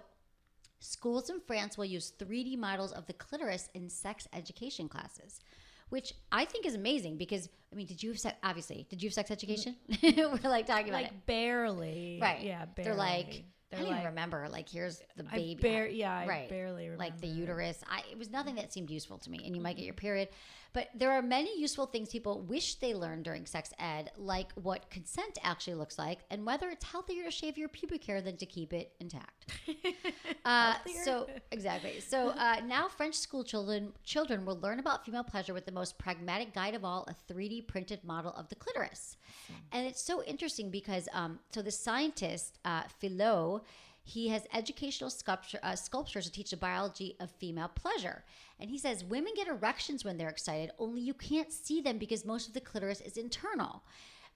[0.79, 5.39] schools in France will use 3D models of the clitoris in sex education classes,
[5.91, 8.37] which I think is amazing because I mean, did you have sex?
[8.43, 9.51] Obviously, did you have sex mm-hmm.
[9.51, 9.75] education?
[10.43, 12.17] We're like talking about Like it, barely.
[12.21, 12.41] right?
[12.41, 12.65] Yeah.
[12.65, 12.89] Barely.
[12.89, 13.43] They're like.
[13.69, 14.47] They're I don't even like, remember.
[14.51, 15.61] Like, here's the I baby.
[15.61, 16.49] bar- yeah, I right.
[16.49, 17.81] barely Like the uterus.
[17.89, 19.43] I, it was nothing that seemed useful to me.
[19.45, 20.27] And you might get your period.
[20.73, 24.89] But there are many useful things people wish they learned during sex ed, like what
[24.89, 28.45] consent actually looks like and whether it's healthier to shave your pubic hair than to
[28.45, 29.51] keep it intact.
[30.43, 31.99] Uh, so exactly.
[31.99, 35.99] So uh, now French school children children will learn about female pleasure with the most
[35.99, 39.17] pragmatic guide of all, a 3D printed model of the clitoris.
[39.71, 43.61] And it's so interesting because um, so the scientist uh, Fillod,
[44.03, 48.23] he has educational sculpture, uh, sculptures to teach the biology of female pleasure.
[48.59, 52.25] And he says women get erections when they're excited, only you can't see them because
[52.25, 53.83] most of the clitoris is internal.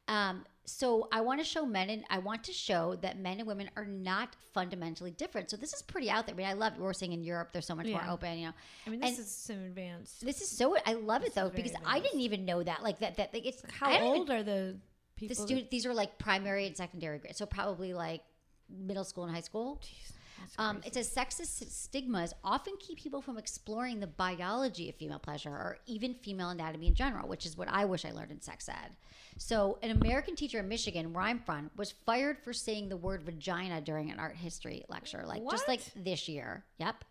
[0.08, 3.48] Um, so I want to show men and I want to show that men and
[3.48, 5.50] women are not fundamentally different.
[5.50, 6.36] So this is pretty out there.
[6.36, 8.38] I mean, I love we're saying in Europe they're so much more open.
[8.38, 8.54] You know,
[8.86, 10.24] I mean, this And- is some advanced.
[10.24, 10.78] this is so.
[10.86, 12.84] I love it though because I didn't even know that.
[12.84, 13.16] Like that.
[13.18, 14.80] That like it's How old even- are the the
[15.16, 15.36] people?
[15.36, 15.72] that- student?
[15.72, 17.36] These are like primary and secondary grade.
[17.36, 18.22] So probably like
[18.70, 19.82] middle school and high school.
[20.40, 25.20] That's Um, it says sexist stigmas often keep people from exploring the biology of female
[25.20, 28.42] pleasure or even female anatomy in general, which is what I wish I learned in
[28.42, 28.96] sex ed.
[29.38, 33.24] So, an American teacher in Michigan, where I'm from, was fired for saying the word
[33.24, 36.64] vagina during an art history lecture, like just like this year.
[36.80, 37.04] Yep.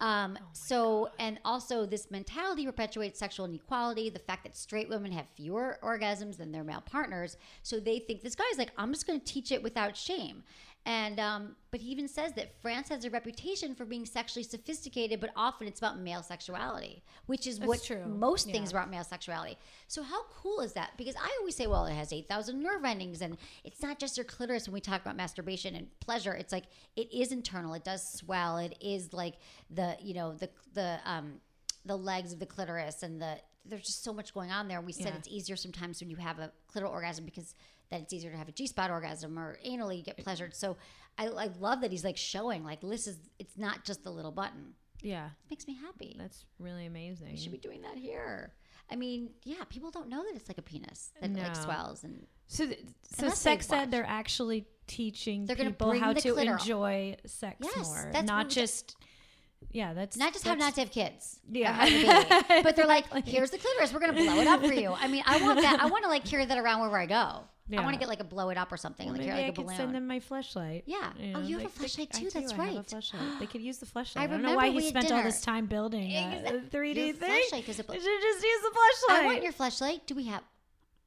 [0.00, 5.26] Um, so, and also this mentality perpetuates sexual inequality, the fact that straight women have
[5.34, 7.36] fewer orgasms than their male partners.
[7.62, 10.44] So they think this guy's like, I'm just going to teach it without shame.
[10.86, 15.20] And um, but he even says that France has a reputation for being sexually sophisticated,
[15.20, 18.06] but often it's about male sexuality, which is what true.
[18.06, 18.78] most things Yeah.
[18.78, 19.58] about male sexuality.
[19.86, 20.92] So how cool is that?
[20.96, 24.16] Because I always say, well, it has eight thousand nerve endings, and it's not just
[24.16, 24.66] your clitoris.
[24.66, 26.64] When we talk about masturbation and pleasure, it's like
[26.96, 27.74] it is internal.
[27.74, 28.56] It does swell.
[28.56, 29.34] It is like
[29.70, 31.40] the you know the the um
[31.84, 33.38] the legs of the clitoris and the
[33.68, 34.80] there's just so much going on there.
[34.80, 35.16] We said Yeah.
[35.18, 37.54] it's easier sometimes when you have a clitoral orgasm because
[37.90, 40.54] then it's easier to have a G spot orgasm or anally get pleasured.
[40.54, 40.76] So
[41.16, 44.32] I, I love that he's like showing like this is it's not just the little
[44.32, 44.74] button.
[45.02, 46.16] Yeah, It makes me happy.
[46.18, 47.30] that's really amazing.
[47.30, 48.52] we should be doing that here.
[48.90, 51.42] I mean, yeah, people don't know that it's like a penis that No.
[51.42, 56.34] like swells and So, th- so sex ed, they're actually teaching They're people how to
[56.36, 58.96] enjoy sex Yes, more, that's not just.
[59.70, 61.40] Yeah, that's not just have not to have kids.
[61.50, 61.72] Yeah.
[61.72, 63.92] have baby, but they're like, here's the clitoris.
[63.92, 64.92] We're gonna blow it up for you.
[64.92, 65.80] I mean, I want that.
[65.80, 67.44] I want to like carry that around wherever I go.
[67.76, 69.08] I want to get like a blow it up or something.
[69.08, 69.76] like Maybe carry like a could balloon.
[69.76, 70.84] send them my Fleshlight.
[70.86, 71.12] Yeah.
[71.34, 72.30] Oh, you have a Fleshlight I too?
[72.30, 72.86] That's I have a right.
[72.86, 73.40] Fleshlight.
[73.40, 74.16] They could use the Fleshlight.
[74.16, 77.14] I I, don't know why we he spent all this time building a 3D Your
[77.14, 77.42] thing.
[77.52, 79.22] Fleshlight does a bl- You should just use the Fleshlight.
[79.22, 80.00] I want your Fleshlight.
[80.06, 80.42] Do we have?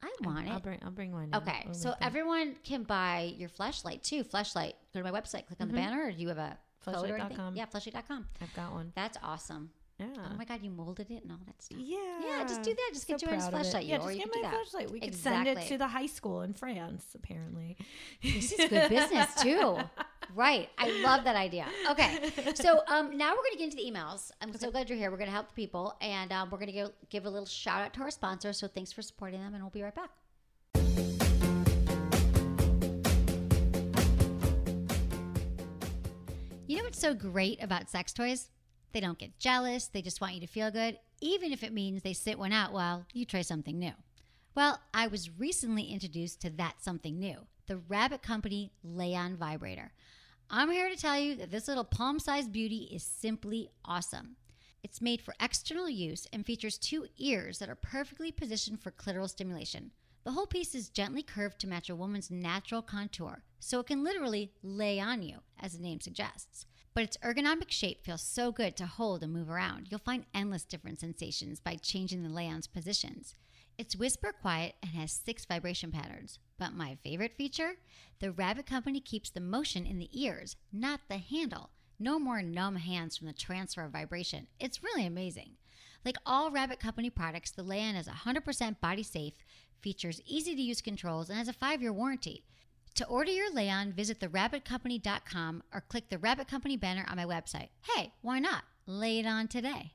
[0.02, 0.62] I want I'll it.
[0.62, 0.80] bring.
[0.84, 1.30] I'll bring one.
[1.34, 4.24] Okay, so everyone can buy your Fleshlight too.
[4.24, 4.74] Fleshlight.
[4.94, 5.76] Go to my website, click on the mm-hmm.
[5.76, 7.36] banner, or do you have a code or anything?
[7.36, 7.56] Fleshlight.com.
[7.56, 8.26] Yeah, fleshlight.com.
[8.40, 8.92] I've got one.
[8.94, 9.70] That's awesome.
[9.98, 10.06] Yeah.
[10.30, 11.78] Oh my god, you molded it and all that stuff.
[11.80, 11.98] Yeah.
[12.24, 12.90] Yeah, just do that.
[12.92, 14.90] Just get your of Fleshlight, Yeah, just you get my Fleshlight.
[14.90, 17.76] We could send it to the high school in France, apparently.
[18.22, 19.78] This is good business too.
[20.34, 20.70] Right.
[20.78, 21.66] I love that idea.
[21.90, 22.32] Okay.
[22.54, 24.30] So um, now we're going to get into the emails.
[24.40, 25.10] I'm so glad you're here.
[25.10, 27.46] We're going to help the people and um, we're going to give, give a little
[27.46, 28.58] shout out to our sponsors.
[28.58, 30.10] So thanks for supporting them and we'll be right back.
[36.92, 38.50] What's so great about sex toys?
[38.92, 39.86] They don't get jealous.
[39.86, 42.74] They just want you to feel good, even if it means they sit one out
[42.74, 43.92] while you try something new.
[44.54, 49.94] Well, I was recently introduced to that something new the Rabbit Company Lay-On Vibrator.
[50.50, 54.36] I'm here to tell you that this little palm sized beauty is simply awesome.
[54.82, 59.30] It's made for external use and features two ears that are perfectly positioned for clitoral
[59.30, 59.92] stimulation.
[60.24, 64.04] The whole piece is gently curved to match a woman's natural contour, so it can
[64.04, 66.66] literally lay on you, as the name suggests.
[66.94, 69.88] But its ergonomic shape feels so good to hold and move around.
[69.90, 73.34] You'll find endless different sensations by changing the lay-on's positions.
[73.78, 76.38] It's whisper quiet and has six vibration patterns.
[76.58, 77.72] But my favorite feature?
[78.20, 81.70] The Rabbit Company keeps the motion in the ears, not the handle.
[81.98, 84.48] No more numb hands from the transfer of vibration.
[84.60, 85.52] It's really amazing.
[86.04, 89.34] Like all Rabbit Company products, the Lay-On is 100% body safe,
[89.80, 92.44] features easy to use controls, and has a five year warranty.
[92.96, 97.68] To order your Lay-On, visit therabbitcompany.com or click the Rabbit Company banner on my website.
[97.82, 98.64] Hey, why not?
[98.86, 99.92] Lay it on today.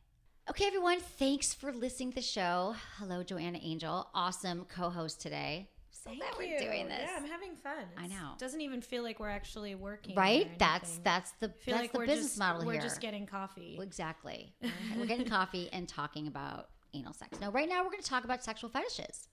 [0.50, 2.76] Okay, everyone, thanks for listening to the show.
[2.98, 5.70] Hello, Joanna Angel, awesome co host today.
[5.92, 7.02] So glad we're doing this.
[7.04, 7.86] Yeah, I'm having fun.
[7.98, 8.32] I It's- know.
[8.40, 10.16] Doesn't even feel like we're actually working.
[10.16, 10.58] right?
[10.58, 12.82] That's that's the feel that's like the business just, model we're here.
[12.82, 13.78] just getting coffee.
[13.82, 14.56] Exactly.
[14.98, 17.40] We're getting coffee and talking about anal sex.
[17.42, 19.28] Now, right now, we're going to talk about sexual fetishes.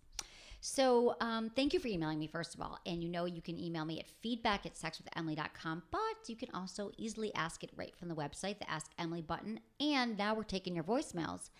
[0.66, 2.78] So, um, thank you for emailing me, first of all.
[2.86, 6.90] And you know, you can email me at feedback at sexwithemily.com, but you can also
[6.96, 9.60] easily ask it right from the website, the Ask Emily button.
[9.78, 11.50] And now we're taking your voicemails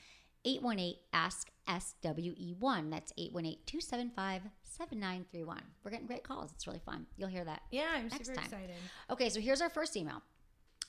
[0.47, 2.91] 818 Ask SWE1.
[2.91, 5.61] That's 818 275 7931.
[5.85, 6.53] We're getting great calls.
[6.53, 7.05] It's really fun.
[7.19, 7.61] You'll hear that.
[7.71, 8.45] yeah, I'm next super time.
[8.47, 8.77] excited.
[9.11, 10.23] Okay, so here's our first email.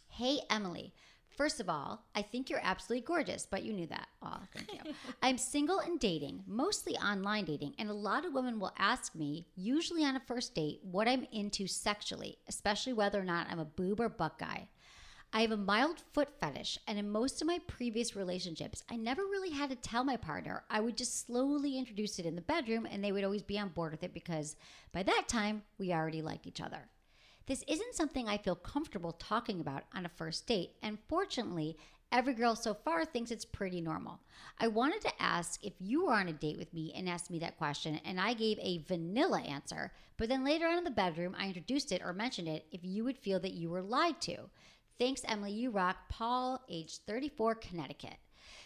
[0.07, 0.93] Hey, Emily.
[1.35, 4.07] First of all, I think you're absolutely gorgeous, but you knew that.
[4.21, 4.93] Oh, thank you.
[5.21, 9.45] I'm single and dating, mostly online dating, and a lot of women will ask me,
[9.55, 13.65] usually on a first date, what I'm into sexually, especially whether or not I'm a
[13.65, 14.69] boob or butt guy.
[15.33, 19.23] I have a mild foot fetish, and in most of my previous relationships, I never
[19.23, 20.63] really had to tell my partner.
[20.69, 23.69] I would just slowly introduce it in the bedroom, and they would always be on
[23.69, 24.55] board with it because
[24.93, 26.87] by that time, we already liked each other.
[27.47, 31.77] This isn't something I feel comfortable talking about on a first date, and fortunately,
[32.11, 34.19] every girl so far thinks it's pretty normal.
[34.59, 37.37] I wanted to ask if you were on a date with me and asked me
[37.39, 41.35] that question, and I gave a vanilla answer, but then later on in the bedroom,
[41.37, 44.37] I introduced it or mentioned it if you would feel that you were lied to.
[44.97, 45.51] Thanks, Emily.
[45.51, 45.97] You rock.
[46.09, 48.15] Paul, age 34, Connecticut.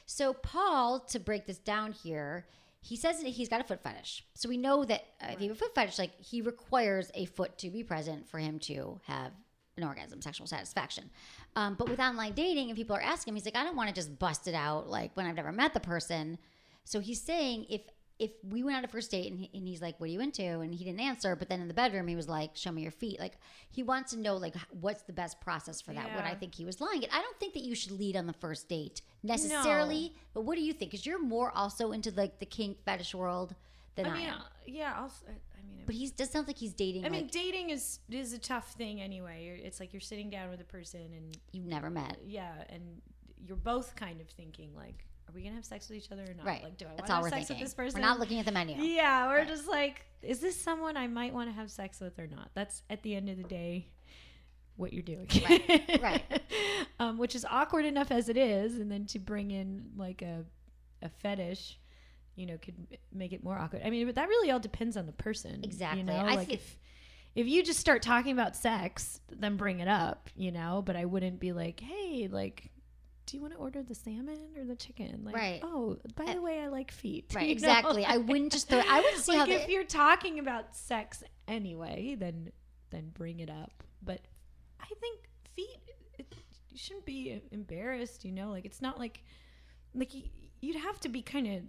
[0.06, 2.46] So, Paul, to break this down here,
[2.82, 4.26] he says he's got a foot fetish.
[4.34, 7.26] So we know that uh, if you have a foot fetish, like he requires a
[7.26, 9.32] foot to be present for him to have
[9.78, 11.10] an orgasm, sexual satisfaction.
[11.56, 13.90] Um, but with online dating, and people are asking him, he's like, I don't want
[13.90, 16.38] to just bust it out like when I've never met the person.
[16.84, 17.82] So he's saying if
[18.20, 20.20] if we went on a first date and, he, and he's like, "What are you
[20.20, 22.82] into?" and he didn't answer, but then in the bedroom he was like, "Show me
[22.82, 23.38] your feet." Like
[23.72, 26.16] he wants to know like what's the best process for that.
[26.16, 27.06] What I think he was lying.
[27.12, 30.14] I don't think that you should lead on the first date necessarily.
[30.34, 30.92] But what do you think?
[30.92, 33.56] Because you're more also into like the kink fetish world
[33.96, 34.40] than I, I mean, am.
[34.40, 34.94] uh, yeah.
[34.96, 35.08] I
[35.68, 37.06] mean, But he does sound like he's dating.
[37.06, 39.60] I mean, like, dating is is a tough thing anyway.
[39.64, 42.18] It's like you're sitting down with a person and you've never met.
[42.26, 43.02] yeah, and
[43.46, 46.34] you're both kind of thinking like, are we gonna have sex with each other or
[46.34, 46.46] not?
[46.46, 46.64] Right.
[46.64, 47.64] Like, do I want That's to all have we're sex thinking.
[47.64, 48.02] with this person?
[48.02, 48.76] We're not looking at the menu.
[48.82, 49.48] Yeah, we're Right.
[49.48, 52.50] just like, is this someone I might want to have sex with or not?
[52.56, 53.88] That's at the end of the day
[54.76, 55.28] what you're doing.
[55.48, 56.42] Right, right.
[57.00, 60.46] um, which is awkward enough as it is, and then to bring in like a
[61.02, 61.80] a fetish,
[62.36, 62.76] you know, could
[63.14, 63.82] make it more awkward.
[63.86, 65.62] I mean, but that really all depends on the person.
[65.64, 66.00] Exactly.
[66.00, 66.78] You know, I like if
[67.36, 70.82] if you just start talking about sex, then bring it up, you know.
[70.86, 72.72] But I wouldn't be like, hey, like.
[73.30, 75.22] Do you want to order the salmon or the chicken?
[75.24, 75.60] Like, Right.
[75.62, 77.26] Oh, by eh, the way, I like feet.
[77.36, 77.52] Right, you know?
[77.52, 78.04] exactly.
[78.04, 78.80] I wouldn't just throw.
[78.80, 82.52] I would see how if they, you're talking about sex anyway, then
[82.90, 83.84] then bring it up.
[84.02, 84.22] But
[84.80, 85.78] I think feet,
[86.18, 86.34] it,
[86.70, 88.26] you shouldn't be embarrassed.
[88.26, 89.22] You know, like it's not like
[89.94, 90.12] like
[90.62, 91.62] you'd have to be kind of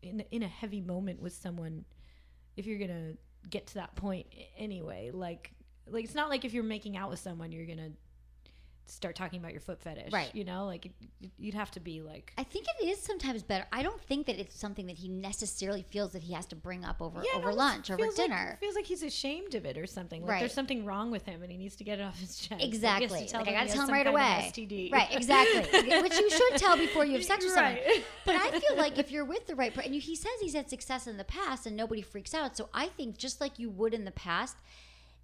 [0.00, 1.84] in in a heavy moment with someone
[2.56, 3.12] if you're gonna
[3.50, 5.10] get to that point anyway.
[5.12, 5.52] Like
[5.86, 7.90] like it's not like if you're making out with someone, you're gonna
[8.90, 10.34] start talking about your foot fetish, Right.
[10.34, 10.90] You know, like
[11.38, 12.32] you'd have to be like.
[12.38, 13.66] I think it is sometimes better.
[13.72, 16.84] I don't think that it's something that he necessarily feels that he has to bring
[16.84, 18.56] up over Yeah, over no, lunch, over feels like- dinner.
[18.60, 20.22] feels like he's ashamed of it or something.
[20.22, 20.40] Like Right.
[20.40, 22.50] there's something wrong with him and he needs to get it off his chest.
[22.60, 23.08] Like, Exactly.
[23.24, 24.50] to tell Like I gotta tell him right away.
[24.52, 24.90] STD.
[24.92, 25.62] Right, exactly.
[26.02, 27.74] Which you should tell before you have sex with someone.
[27.74, 28.04] Right.
[28.24, 30.68] But I feel like if you're with the right person, and he says he's had
[30.70, 32.56] success in the past and nobody freaks out.
[32.56, 34.56] So I think just like you would in the past,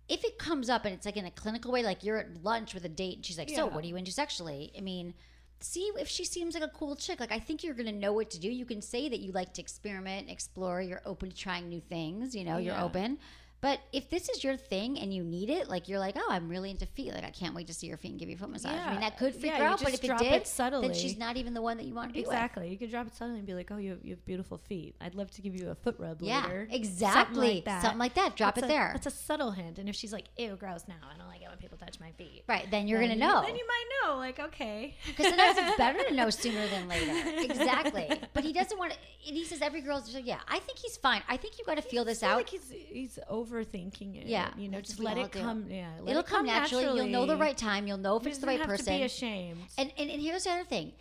[0.08, 2.74] if it comes up and it's like in a clinical way, like you're at lunch
[2.74, 5.14] with a date and she's like, "So, what are you into sexually?" I mean,
[5.60, 7.20] see if she seems like a cool chick.
[7.20, 8.50] Like I think you're gonna know what to do.
[8.50, 10.82] You can say that you like to experiment, explore.
[10.82, 12.34] You're open to trying new things.
[12.34, 13.18] You know, you're open.
[13.64, 16.50] But if this is your thing and you need it, like you're like, oh, I'm
[16.50, 17.14] really into feet.
[17.14, 18.74] Like I can't wait to see your feet and give you a foot massage.
[18.74, 18.88] Yeah.
[18.88, 19.82] I mean, that could freak Yeah, her out.
[19.82, 22.10] But if it drop did, it then she's not even the one that you want
[22.10, 22.28] to be with.
[22.28, 22.68] Exactly.
[22.68, 24.96] You could drop it suddenly and be like, "Oh, you, you have beautiful feet.
[25.00, 27.62] I'd love to give you a foot rub Yeah, later." exactly.
[27.80, 28.36] Something like that.
[28.36, 28.90] Drop That's it a- there.
[28.92, 29.78] That's a subtle hint.
[29.78, 32.10] And if she's like, "Ew, gross," now I don't like it when people touch my
[32.18, 32.44] feet.
[32.46, 33.46] Right, then you're then gonna you- know.
[33.46, 34.16] Then you might know.
[34.18, 34.94] Like, okay.
[35.06, 37.14] Because sometimes it's better to know sooner than later.
[37.50, 38.10] Exactly.
[38.34, 38.98] But he doesn't want to.
[39.26, 40.40] And he says every girl's just like, yeah.
[40.48, 41.22] I think he's fine.
[41.30, 42.36] I think you got to feel this out.
[42.36, 43.18] like he's he's
[43.54, 44.26] overthinking it.
[44.26, 45.40] Yeah, you know, just let it do.
[45.40, 45.66] come.
[45.68, 46.96] Yeah, let It'll it come naturally.
[46.96, 47.86] You'll know the right time.
[47.86, 48.86] You'll know if He it's the right have person.
[48.86, 49.60] To be ashamed.
[49.78, 50.92] And, and and here's the other thing.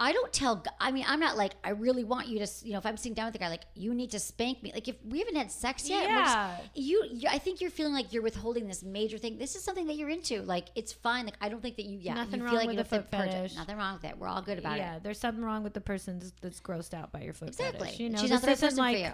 [0.00, 0.64] I don't tell.
[0.80, 2.46] I mean, I'm not like I really want you to.
[2.62, 4.70] You know, if I'm sitting down with a guy, like you need to spank me.
[4.72, 7.28] Like if we haven't had sex yet, we're just- you, you.
[7.28, 9.38] I think you're feeling like you're withholding this major thing.
[9.38, 10.42] This is something that you're into.
[10.42, 11.24] Like it's fine.
[11.24, 11.98] Like I don't think that you.
[12.00, 13.56] Yeah, Nothing you wrong like with you the foot fetish.
[13.56, 14.16] Nothing wrong with it.
[14.16, 14.94] We're all good about yeah, it.
[14.94, 17.86] Yeah, there's something wrong with the person that's- grossed out by your foot Exactly.
[17.88, 18.00] fetish.
[18.00, 19.12] You know, She's this not the right isn't like for you.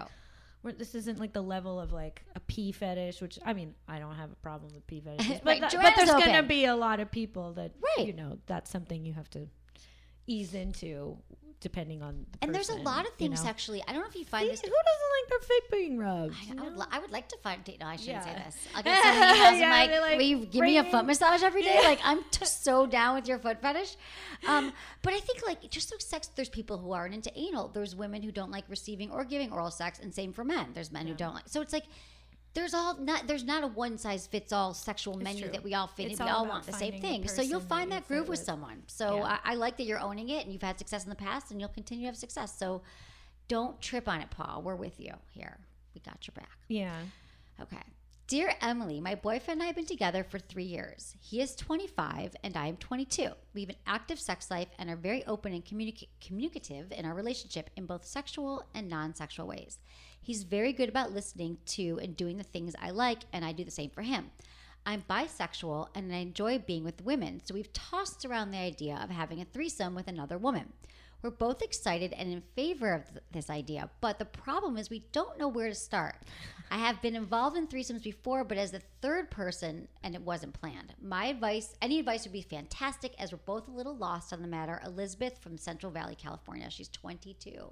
[0.65, 3.99] We're- this isn't like the level of like a pee fetish, which I mean, I
[3.99, 6.75] don't have a problem with pee fetishes, but, Right, but there's going to be a
[6.75, 8.07] lot of people that Right.
[8.07, 9.47] you know that's something you have to
[10.27, 11.17] ease into
[11.59, 12.25] depending on.
[12.31, 13.49] The And there's a lot of you things know?
[13.49, 13.81] actually.
[13.87, 14.61] I don't know if you find Who this.
[14.61, 16.33] doesn't like their feet being rubbed?
[16.49, 17.61] I, I would, li- I would like to find.
[17.79, 18.55] No, I shouldn't say this.
[18.75, 21.05] I'll get someone in your house Yeah, like, like, will you give me a foot
[21.05, 21.79] massage every day?
[21.83, 23.95] Like, I'm just so down with your foot fetish.
[24.47, 27.69] Um, but I think like just like sex, there's people who aren't into anal.
[27.69, 30.69] There's women who don't like receiving or giving oral sex, and same for men.
[30.73, 31.47] There's men who don't like.
[31.47, 31.85] So it's like.
[32.55, 33.27] There's all not.
[33.27, 35.51] There's not a one size fits all sexual menu true.
[35.51, 36.25] that we all fit It's in.
[36.25, 37.27] We all want the same thing.
[37.27, 38.45] So you'll find that that groove with with.
[38.45, 38.81] someone.
[38.87, 39.37] So Yeah.
[39.43, 41.59] I, I like that you're owning it and you've had success in the past and
[41.59, 42.57] you'll continue to have success.
[42.57, 42.81] So
[43.47, 44.61] don't trip on it, Paul.
[44.63, 45.57] We're with you here.
[45.93, 46.57] We got your back.
[46.67, 46.95] yeah.
[47.61, 47.77] Okay.
[48.27, 51.15] Dear Emily, my boyfriend and I have been together for three years.
[51.21, 53.29] He is 25 and I am 22.
[53.53, 57.13] We have an active sex life and are very open and communica- communicative in our
[57.13, 59.77] relationship in both sexual and non sexual ways.
[60.25, 63.63] He's very good about listening to and doing the things I like, and I do
[63.63, 64.31] the same for him.
[64.83, 69.11] I'm bisexual and I enjoy being with women, so we've tossed around the idea of
[69.11, 70.73] having a threesome with another woman.
[71.21, 75.05] We're both excited and in favor of th- this idea, but the problem is we
[75.11, 76.15] don't know where to start.
[76.71, 80.59] I have been involved in threesomes before, but as the third person, and it wasn't
[80.59, 80.95] planned.
[80.99, 84.47] My advice, any advice would be fantastic, as we're both a little lost on the
[84.47, 84.81] matter.
[84.83, 86.67] Elizabeth from Central Valley, California.
[86.71, 87.71] She's 22.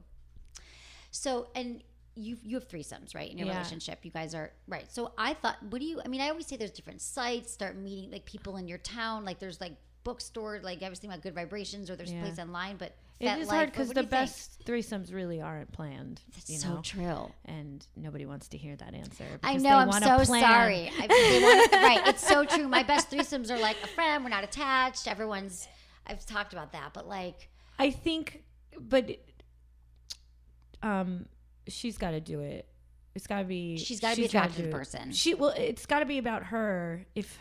[1.12, 1.84] So, and
[2.16, 3.30] you you have threesomes, right?
[3.32, 3.54] In your Yeah.
[3.58, 4.92] relationship, you guys are right.
[4.92, 6.02] So I thought, what do you?
[6.04, 7.52] I mean, I always say there's different sites.
[7.52, 9.26] Start meeting like people in your town.
[9.26, 9.74] Like there's like
[10.04, 12.76] bookstore, like I was thinking about Good Vibrations, or there's a place online.
[12.78, 14.10] But It is Life, hard because the you think?
[14.12, 16.22] best threesomes really aren't planned.
[16.34, 16.82] That's so know?
[16.82, 17.32] true.
[17.46, 19.24] and nobody wants to hear that answer.
[19.42, 19.78] I know.
[19.78, 20.42] I'm so plan.
[20.42, 20.92] sorry.
[21.00, 21.08] I,
[21.42, 22.08] want, right.
[22.10, 22.68] It's so true.
[22.68, 24.24] My best threesomes are like a friend.
[24.24, 25.08] We're not attached.
[25.08, 25.68] Everyone's.
[26.06, 28.44] I've talked about that, but like, I think,
[28.78, 29.10] but
[30.82, 31.26] um,
[31.68, 32.68] she's got to do it.
[33.16, 33.78] It's got to be.
[33.78, 35.12] She's gotta be gotta attracted to the person.
[35.12, 37.06] She well, it's got to be about her.
[37.16, 37.38] If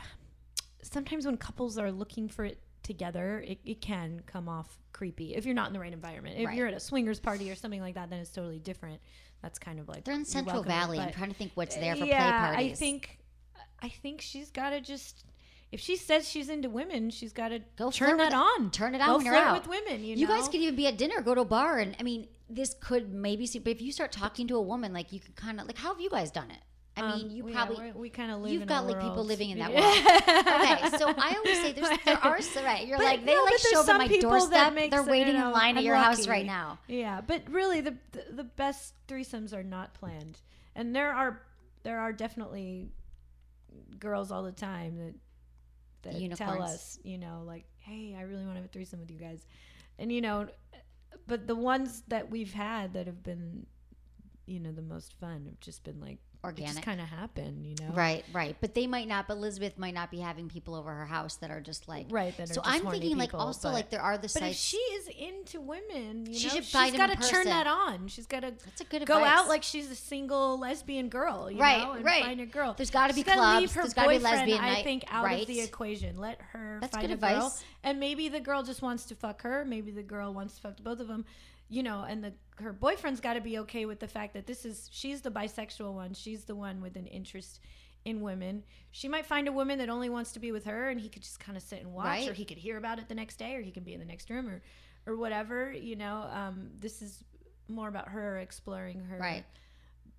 [0.83, 5.47] sometimes when couples are looking for it together, it, it can come off creepy if
[5.47, 6.37] you're not in the right environment.
[6.39, 6.57] If Right.
[6.57, 9.01] you're at a swingers party or something like that, then it's totally different.
[9.41, 10.99] That's kind of like They're in Central it, Valley.
[10.99, 12.73] I'm trying to think what's there for yeah, play parties.
[12.73, 13.19] I think
[13.81, 15.25] I think she's got to just
[15.73, 18.71] if she says she's into women, she's got to Go turn that with- on.
[18.71, 19.59] Turn it on Go when you're out.
[19.59, 20.05] with women.
[20.05, 20.37] You, You know?
[20.37, 23.13] guys could even be at dinner, go to a bar, and I mean, this could
[23.13, 23.59] maybe see.
[23.59, 25.89] But if you start talking to a woman, like you could kind of like, how
[25.93, 26.59] have you guys done it?
[26.95, 28.53] I mean, you Um, yeah, probably we kind of live.
[28.53, 29.97] you've got like people living in that world.
[29.97, 32.87] okay, so I always say there's there are right.
[32.87, 34.91] You're But like they no, like show up at my people that doorstep.
[34.91, 36.79] They're waiting in line at your house right now.
[36.89, 40.43] Yeah, but really, the, the the best threesomes are not planned,
[40.77, 41.41] and there are
[41.83, 42.91] there are definitely
[43.99, 45.15] girls all the time that
[46.03, 49.11] that tell us, you know, like, hey, I really want to have a threesome with
[49.11, 49.47] you guys,
[49.99, 50.49] and you know,
[51.27, 53.67] but the ones that we've had that have been,
[54.47, 56.83] you know, the most fun have just been like Organic.
[56.83, 57.93] kind of happen, you know.
[57.95, 58.57] Right, right.
[58.61, 59.29] But they might not.
[59.29, 62.37] But Elizabeth might not be having people over her house that are just like Right,
[62.37, 64.51] that are So I'm thinking like also but- like there are the But sites.
[64.51, 68.09] if she is into women, you She know, should she's got to turn that on.
[68.09, 69.31] She's got to That's a good go advice.
[69.39, 72.25] out like she's a single lesbian girl, you Right, know, and right.
[72.25, 72.75] find a girl.
[72.77, 74.85] There's gotta be She's gotta clubs, Leave her there's gotta be boyfriend, lesbian I night,
[74.85, 75.43] think out right.
[75.43, 76.19] of the equation.
[76.19, 77.65] Let her That's find good a girl, advice.
[77.85, 79.65] and maybe the girl just wants to fuck her.
[79.65, 81.25] Maybe the girl wants to fuck both of them,
[81.73, 82.05] you know.
[82.09, 85.23] And the her boyfriend's got to be okay with the fact that this is she's
[85.23, 86.15] the bisexual one.
[86.15, 87.61] She's the one with an interest
[88.05, 88.65] in women.
[88.91, 91.23] She might find a woman that only wants to be with her, and he could
[91.23, 92.29] just kind of sit and watch, Right.
[92.29, 94.07] or he could hear about it the next day, or he can be in the
[94.07, 94.63] next room, or
[95.07, 95.73] or whatever.
[95.73, 97.25] You know, um, this is
[97.69, 99.45] more about her exploring her Right.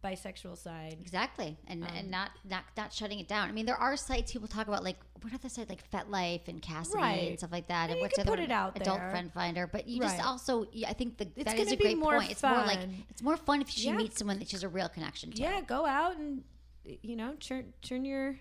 [0.03, 0.97] Bisexual side.
[1.01, 3.47] Exactly, and Um, and not not not shutting it down.
[3.47, 6.47] I mean, there are sites people talk about like what are the sites like FetLife
[6.49, 7.27] and Kasidie Right.
[7.29, 7.83] and stuff like that.
[7.83, 9.11] And And you what's the put it out Adult there.
[9.11, 11.97] Friend Finder, but you just also yeah, I think the, It's that is a great
[11.97, 12.31] more point.
[12.31, 13.03] It's more like fun.
[13.09, 13.93] it's more fun if she Yeah.
[13.95, 15.41] meets someone that she's a real connection to.
[15.41, 16.43] Yeah, go out and
[16.83, 18.35] you know turn turn your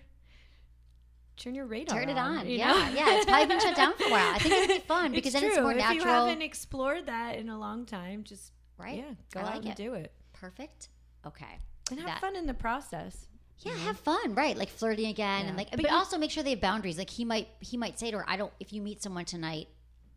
[1.37, 2.47] turn your radar Turn it on.
[2.47, 2.77] you Yeah, know?
[2.93, 3.15] yeah.
[3.15, 4.33] It's probably been shut down for a while.
[4.35, 5.51] I think it'd be fun because it's then true.
[5.51, 5.97] it's more if natural.
[5.99, 8.97] If you haven't explored that in a long time, just Right.
[8.97, 9.75] yeah, go I out like and it.
[9.77, 10.89] do it Perfect.
[11.25, 11.59] Okay.
[11.91, 13.27] and have That- fun in the process.
[13.59, 14.57] Yeah, have fun, right?
[14.57, 15.47] Like flirting again, Yeah.
[15.49, 16.97] and like, But but, you- also make sure they have boundaries.
[16.97, 18.51] Like he might, he might say to her, "I don't.
[18.59, 19.67] If you meet someone tonight,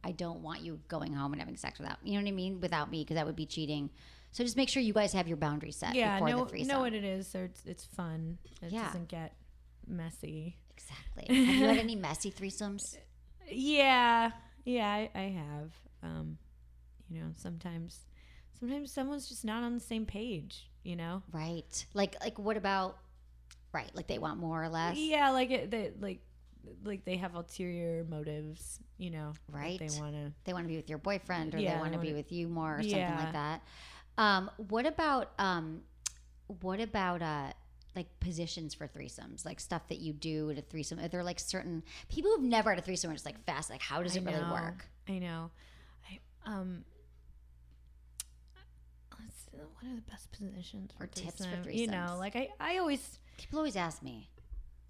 [0.03, 1.99] I don't want you going home and having sex without.
[2.05, 2.61] You know what I mean?
[2.61, 3.91] Without me, because that would be cheating.
[4.33, 6.69] So just make sure you guys have your boundaries set Yeah, before know the threesome.
[6.69, 7.29] know what it is.
[7.29, 8.39] So it's it's fun.
[8.63, 8.85] It Yeah.
[8.87, 9.37] doesn't get
[9.87, 10.59] messy.
[10.71, 11.35] exactly.
[11.35, 12.97] have you had any messy threesomes?
[13.49, 14.33] Yeah,
[14.65, 15.73] yeah, I, I have.
[16.03, 16.39] Um,
[17.09, 18.01] you know, sometimes
[18.59, 20.69] sometimes someone's just not on the same page.
[20.87, 21.23] You know.
[21.33, 21.85] Right.
[21.95, 22.97] Like, like what about?
[23.73, 23.91] Right.
[23.95, 24.97] Like they want more or less.
[24.97, 26.21] Yeah, like it, they like
[26.85, 29.33] like they have ulterior motives, you know.
[29.53, 29.79] like Right.
[29.81, 30.33] They want to.
[30.45, 32.49] They want to be with your boyfriend, or Yeah, they want to be with you
[32.49, 33.19] more, or something Yeah.
[33.25, 33.63] like that.
[34.17, 35.83] Um, what about um,
[36.61, 37.53] what about uh,
[37.97, 41.01] like positions for threesomes, like stuff that you do at a threesome?
[41.01, 43.71] Are there like certain people who've never had a threesome are just like fast?
[43.71, 44.87] Like, how does it really work?
[45.09, 45.51] I know.
[46.09, 46.85] I um.
[49.75, 51.73] What are the best positions for Or tips for threesome?
[51.73, 53.19] You know, like I, I always.
[53.39, 54.29] People always ask me.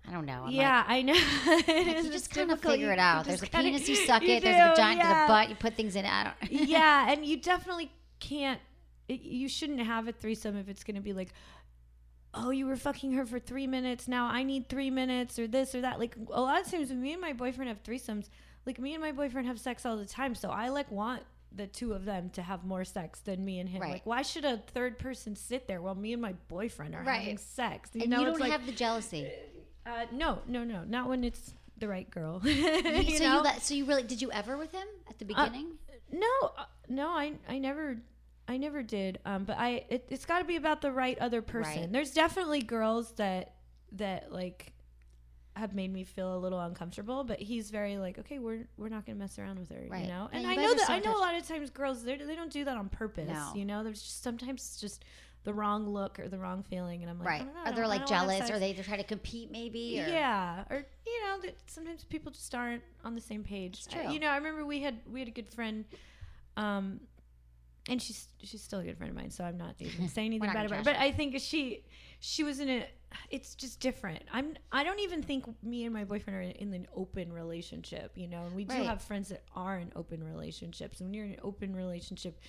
[0.08, 0.44] I don't know.
[0.46, 1.14] I'm yeah, I know.
[1.46, 3.24] Like, like, you just kind of figure it out.
[3.24, 4.42] There's a kinda- penis, you suck you it.
[4.42, 5.24] There's a do, vagina, there's yeah.
[5.24, 6.12] a butt, you put things in it.
[6.12, 6.52] I don't.
[6.68, 7.90] yeah, and you definitely
[8.20, 8.60] can't.
[9.08, 11.32] It, you shouldn't have a threesome if it's going to be like,
[12.34, 14.06] oh, you were fucking her for three minutes.
[14.06, 15.98] Now I need three minutes or this or that.
[15.98, 18.28] Like a lot of times when me and my boyfriend have threesomes,
[18.64, 20.34] like me and my boyfriend have sex all the time.
[20.34, 23.68] So I like want the two of them to have more sex than me and
[23.68, 23.80] him.
[23.82, 23.92] Right.
[23.92, 27.20] Like why should a third person sit there while me and my boyfriend are Right.
[27.20, 27.90] having sex?
[27.94, 29.30] You and know, you don't like, have the jealousy.
[29.86, 32.40] uh, no, no, no, not when it's the right girl.
[32.44, 33.36] You- so know?
[33.36, 35.78] you let, so you really did you ever with him at the beginning?
[36.12, 36.26] No,
[36.56, 37.96] uh, no, I I never
[38.48, 39.18] I never did.
[39.24, 41.80] Um, but I it, it's got to be about the right other person.
[41.82, 41.92] Right.
[41.92, 43.54] There's definitely girls that
[43.92, 44.72] that like
[45.56, 49.06] have made me feel a little uncomfortable, but he's very like, okay, we're we're not
[49.06, 50.02] gonna mess around with her, Right.
[50.02, 50.28] you know.
[50.32, 52.36] And you I know that so I know a lot of times girls they they
[52.36, 53.52] don't do that on purpose, No.
[53.54, 53.82] you know.
[53.82, 55.04] There's just sometimes it's just
[55.44, 57.38] the wrong look or the wrong feeling, and I'm like, right?
[57.44, 58.50] don't know, I Are they don't- like don't wanna have jealous?
[58.50, 60.00] Or they try to compete maybe?
[60.02, 60.08] Or?
[60.08, 63.78] Yeah, or you know, that sometimes people just aren't on the same page.
[63.78, 64.02] It's true.
[64.02, 65.84] Uh, You know, I remember we had we had a good friend,
[66.56, 67.00] um,
[67.88, 70.46] and she's she's still a good friend of mine, so I'm not even saying anything
[70.46, 70.84] not bad about her.
[70.84, 71.84] But I think she
[72.20, 72.86] she was in a.
[73.30, 74.22] It's just different.
[74.32, 74.56] I'm.
[74.72, 78.12] I don't even think me and my boyfriend are in an open relationship.
[78.16, 78.86] You know, and we do Right.
[78.86, 81.00] have friends that are in open relationships.
[81.00, 82.40] And when you're in an open relationship,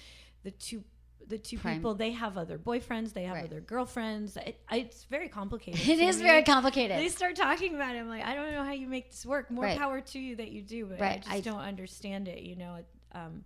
[0.43, 0.83] the two
[1.27, 1.75] the two Prime.
[1.77, 3.45] people they have other boyfriends, they have Right.
[3.45, 4.37] other girlfriends.
[4.37, 5.87] It, it's very complicated.
[5.87, 6.97] It is very complicated.
[6.97, 7.99] they start talking about it.
[7.99, 9.51] I'm like, I don't know how you make this work.
[9.51, 9.77] More Right.
[9.77, 12.43] power to you that you do, but I just I- don't understand it.
[12.43, 12.77] You know,
[13.13, 13.43] um,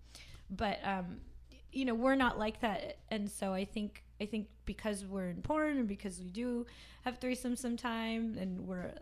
[0.50, 1.22] but um,
[1.72, 5.42] you know, we're not like that, and so I think I think because we're in
[5.42, 6.66] porn and because we do
[7.04, 8.94] have threesomes sometime, and we're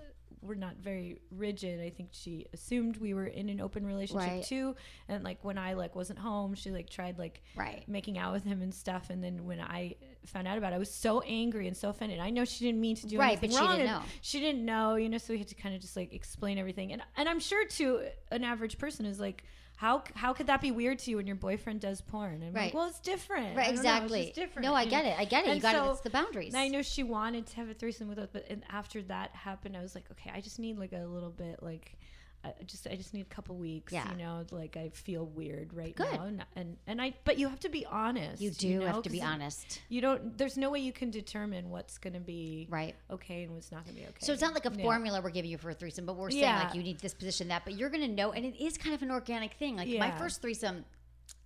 [0.42, 1.82] we're not very rigid.
[1.82, 4.44] I think she assumed we were in an open relationship Right.
[4.44, 4.74] too.
[5.10, 7.84] And like when I like wasn't home, she like tried like Right.
[7.90, 9.10] making out with him and stuff.
[9.10, 9.96] And then when I
[10.26, 12.20] found out about it, I was so angry and so offended.
[12.20, 13.78] I know she didn't mean to do Right, anything but she wrong.
[13.80, 14.02] didn't know.
[14.22, 15.18] She didn't know, you know.
[15.18, 16.94] So we had to kind of just like explain everything.
[16.94, 19.44] And and I'm sure to an average person is like.
[19.80, 22.44] How, how could that be weird to you when your boyfriend does porn?
[22.44, 22.66] And Right.
[22.66, 23.56] like, well, it's different.
[23.56, 24.32] Right, know, it's exactly.
[24.36, 24.66] different.
[24.68, 25.18] No, I get it.
[25.18, 25.48] I get it.
[25.48, 25.78] You And got it.
[25.78, 26.54] so- It's the boundaries.
[26.54, 29.32] and I know she wanted to have a threesome with us, but and after that
[29.32, 31.98] happened, I was like, okay, I just need like a little bit, like,
[32.44, 33.92] I just I just need a couple weeks.
[33.92, 34.10] Yeah.
[34.12, 36.12] You know, like I feel weird right Good.
[36.14, 37.14] now, and, and and I.
[37.26, 38.42] But you have to be honest.
[38.42, 39.82] You do know, have to be honest.
[39.90, 40.38] You don't.
[40.38, 42.96] There's no way you can determine what's going to be Right.
[43.12, 44.26] okay and what's not going to be okay.
[44.26, 44.84] So it's not like a Yeah.
[44.84, 46.64] formula we're giving you for a threesome, but we're saying Yeah.
[46.64, 49.02] like you need this position, that, but you're gonna know, and it is kind of
[49.02, 49.76] an organic thing.
[49.76, 50.86] Like my first threesome,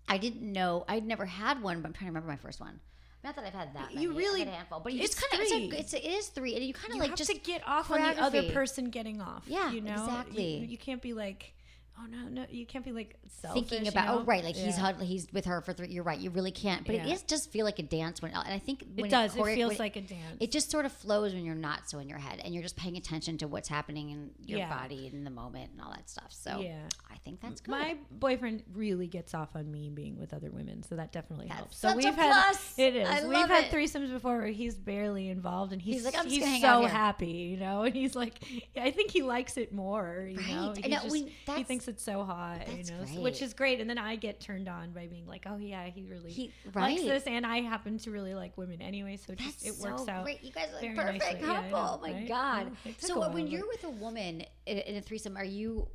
[0.08, 2.80] I didn't know, I'd never had one, but I'm trying to remember my first one.
[3.24, 3.92] Not that I've had that.
[3.94, 4.10] You many.
[4.10, 6.08] I've really- had a handful, but you it's just kind of it's, a, it's a,
[6.08, 8.22] it is three, and you kind of like have just to get off on the
[8.22, 9.44] other person getting off.
[9.48, 10.56] Yeah, you know exactly.
[10.58, 11.54] You, you can't be like,
[12.00, 13.70] oh no, no, you can't be like selfish.
[13.70, 14.22] thinking you about oh, know?
[14.22, 14.82] oh right like he's Yeah.
[14.94, 17.14] hud- he's with her for three you're right you really can't but it Yeah.
[17.14, 19.34] is just feel like a dance when and I think when It does.
[19.36, 20.38] It chore- feels when- like a dance.
[20.40, 22.76] it just sort of flows when you're not so in your head and you're just
[22.76, 24.76] paying attention to what's happening in your Yeah.
[24.82, 26.80] body in the moment and all that stuff so Yeah.
[27.12, 30.84] I think that's good My boyfriend really gets off on me being with other women,
[30.84, 31.78] so that definitely That's helps.
[31.78, 32.78] So we've had plus.
[32.78, 33.08] it is.
[33.08, 33.72] I we've had it.
[33.72, 37.58] threesomes before where he's barely involved, and he's He's like, "I'm he's so happy, you
[37.58, 37.84] know.
[37.84, 38.34] And he's like,
[38.76, 40.38] I think he likes it more, you.
[40.38, 40.78] Right.
[40.84, 43.20] He know, just- we- he that's- thinks it's so hot, that's you know, great.
[43.22, 43.80] which is great.
[43.80, 47.02] And then I get turned on by being like, oh yeah, he really He- likes
[47.02, 50.12] this, and I happen to really like women anyway, so that's just it works so
[50.12, 50.24] out.
[50.24, 51.40] great you guys are like perfect nicely.
[51.42, 52.28] Yeah, I couple know, oh my right?
[52.28, 55.88] god Yeah, so while, when you're with a woman in, in a threesome are you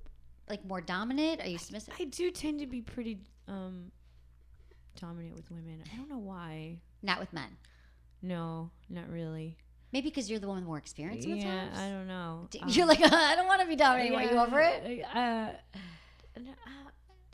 [0.48, 3.90] like more dominant are you submissive I do tend to be pretty um
[5.00, 5.82] dominant with women.
[5.92, 6.78] I don't know why.
[7.02, 7.56] not with men
[8.22, 9.56] No, not really.
[9.92, 12.48] Maybe because you're the one with more experience Yeah, sometimes I don't know.
[12.60, 15.52] Um, you're like I don't want to be dominating are you over it Uh, uh,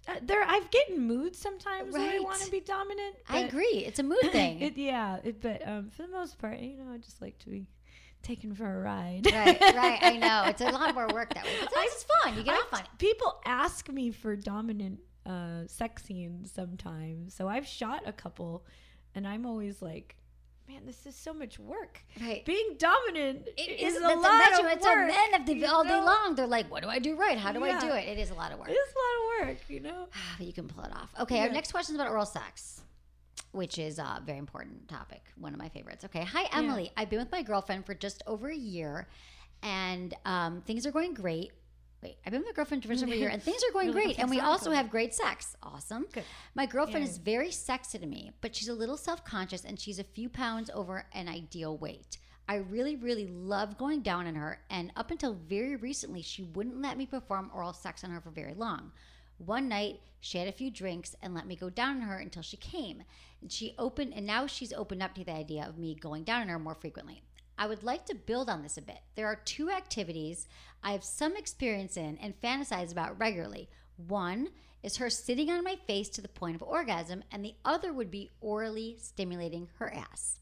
[0.07, 3.17] uh, there, I've get in moods sometimes where I want to be dominant.
[3.29, 6.59] I agree it's a mood thing It, yeah, it, but um, for the most part,
[6.59, 7.67] you know, I just like to be
[8.23, 9.27] taken for a ride.
[9.33, 9.99] right, right.
[10.03, 11.53] I know it's a lot more work that way.
[11.61, 12.37] But sometimes it's fun.
[12.37, 12.87] You get off on it.
[12.99, 18.67] People ask me for dominant uh, sex scenes sometimes, so I've shot a couple,
[19.15, 20.17] and I'm always like,
[20.69, 22.01] "Man, this is so much work.
[22.21, 22.45] Right.
[22.45, 24.95] Being dominant It is is a lot of it's work.
[24.95, 26.35] a men have to you all day long.
[26.37, 27.37] They're like, what do I do right?
[27.39, 28.09] How do I do it?
[28.09, 28.69] It is a lot of work.
[28.71, 30.09] It's a lot of work, you know.
[30.41, 31.11] You can pull it off.
[31.21, 32.83] Okay, our next question is about oral sex,
[33.53, 35.23] which is a very important topic.
[35.39, 36.05] One of my favorites.
[36.07, 36.91] Okay, hi Emily.
[36.97, 39.07] I've been with my girlfriend for just over a year,
[39.63, 41.53] and um, things are going great.
[42.05, 43.95] Wait, I've been with my girlfriend for over a year, and things are going You're
[43.95, 45.57] great, and we also have great sex.
[45.63, 46.07] Awesome.
[46.13, 46.25] Good.
[46.55, 47.11] My girlfriend Yeah.
[47.11, 50.29] is very sexy to me, but she's a little self conscious, and she's a few
[50.29, 52.19] pounds over an ideal weight.
[52.47, 56.83] I really, really love going down on her, and up until very recently, she wouldn't
[56.83, 58.93] let me perform oral sex on her for very long.
[59.39, 62.43] One night, she had a few drinks and let me go down on her until
[62.43, 63.03] she came.
[63.41, 66.43] And she opened, and now she's opened up to the idea of me going down
[66.43, 67.23] on her more frequently.
[67.57, 69.01] I would like to build on this a bit.
[69.15, 70.47] There are two activities
[70.83, 73.69] I have some experience in and fantasize about regularly.
[73.97, 74.49] One
[74.83, 78.11] is her sitting on my face to the point of orgasm, and the other would
[78.11, 80.41] be orally stimulating her ass.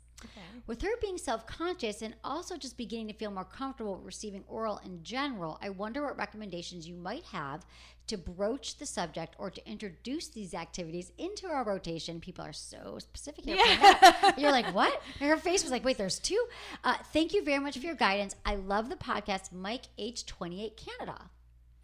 [0.67, 4.81] With her being self conscious and also just beginning to feel more comfortable receiving oral
[4.85, 7.67] in general, I wonder what recommendations you might have
[8.09, 12.21] to broach the subject or to introduce these activities into our rotation.
[12.21, 13.57] People are so specific here.
[13.57, 14.33] Yeah.
[14.37, 15.01] You're like, what?
[15.21, 16.45] Her face was like, wait, there's two?
[16.85, 18.35] Uh, thank you very much for your guidance.
[18.45, 21.31] I love the podcast, Mike H28 Canada.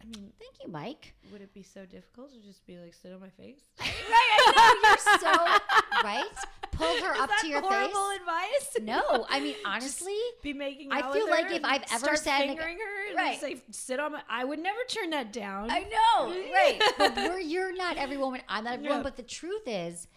[0.01, 1.13] I mean, Thank you, Mike.
[1.31, 3.59] would it be so difficult to just be like sit on my face?
[4.09, 4.53] Right.
[4.55, 6.68] I know You're so right.
[6.79, 8.19] Pull her up to your horrible face.
[8.19, 8.77] advice?
[8.81, 10.91] No, I mean honestly, be making.
[10.91, 13.39] I feel like if I've ever start sat in a- fingering her, and Right.
[13.39, 14.21] Say, sit on my.
[14.29, 15.69] I would never turn that down.
[15.69, 16.79] I know, right?
[16.97, 18.41] But we're, you're not every woman.
[18.47, 18.99] I'm not every woman.
[18.99, 19.03] Yeah.
[19.03, 20.07] But the truth is,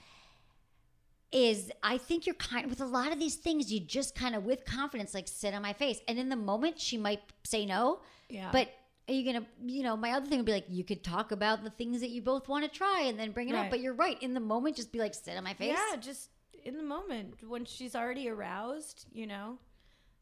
[1.33, 3.73] is I think you're kind with a lot of these things.
[3.73, 6.79] You just kind of with confidence, like sit on my face, and in the moment
[6.79, 8.01] she might say no.
[8.29, 8.51] Yeah.
[8.53, 8.69] But
[9.09, 9.47] are you gonna?
[9.67, 12.11] You know, my other thing would be like you could talk about the things that
[12.11, 13.71] you both want to try, and then bring it up.
[13.71, 14.23] But you're right.
[14.23, 15.77] In the moment, just be like sit on my face.
[15.77, 16.29] Yeah, just
[16.65, 19.59] in the moment when she's already aroused, you know.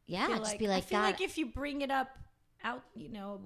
[0.07, 0.29] yeah.
[0.29, 2.09] Just like, be like, I feel God, like if you bring it up
[2.65, 3.41] out, you know,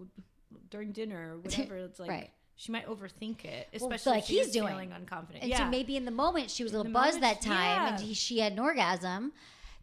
[0.70, 2.30] during dinner or whatever, it's like Right.
[2.56, 4.68] she might overthink it, Well, especially like if she he's doing.
[4.68, 5.38] feeling unconfident.
[5.42, 7.92] And yeah, so maybe in the moment she was a little buzzed moment, that time
[7.94, 9.32] and he, she had an orgasm.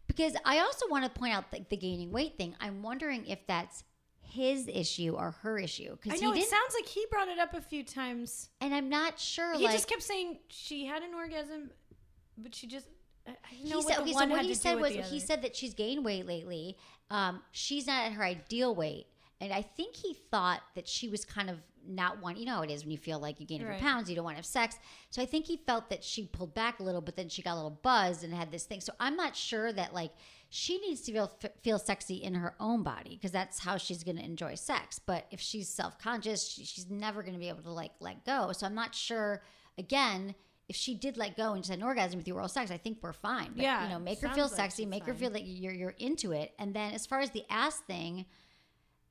[0.08, 2.54] Because I also want to point out the, the gaining weight thing.
[2.60, 3.84] I'm wondering if that's
[4.20, 5.96] his issue or her issue.
[6.02, 8.48] Because he know it sounds like he brought it up a few times.
[8.60, 9.54] and I'm not sure.
[9.56, 11.70] He like, just kept saying she had an orgasm,
[12.36, 12.86] but she just.
[13.26, 15.42] I I didn't know he what said, okay, so what he said was he said
[15.42, 16.76] that she's gained weight lately.
[17.10, 19.06] Um, she's not at her ideal weight,
[19.40, 22.36] And I think he thought that she was kind of not one.
[22.36, 23.80] You know how it is when you feel like you gain a few Right.
[23.80, 24.76] pounds, you don't want to have sex.
[25.10, 27.54] So I think he felt that she pulled back a little, but then she got
[27.54, 28.80] a little buzzed and had this thing.
[28.80, 30.12] So I'm not sure that like
[30.48, 34.16] she needs to feel feel sexy in her own body because that's how she's going
[34.16, 34.98] to enjoy sex.
[35.00, 38.24] But if she's self conscious, she, she's never going to be able to like let
[38.24, 38.52] go.
[38.52, 39.42] So I'm not sure.
[39.76, 40.34] Again.
[40.68, 42.78] If she did let go and just had an orgasm with you oral sex, I
[42.78, 43.50] think we're fine.
[43.54, 45.94] But, Yeah, you know, make her feel like sexy, make her feel that you're you're
[45.98, 46.52] into it.
[46.58, 48.24] And then as far as the ass thing,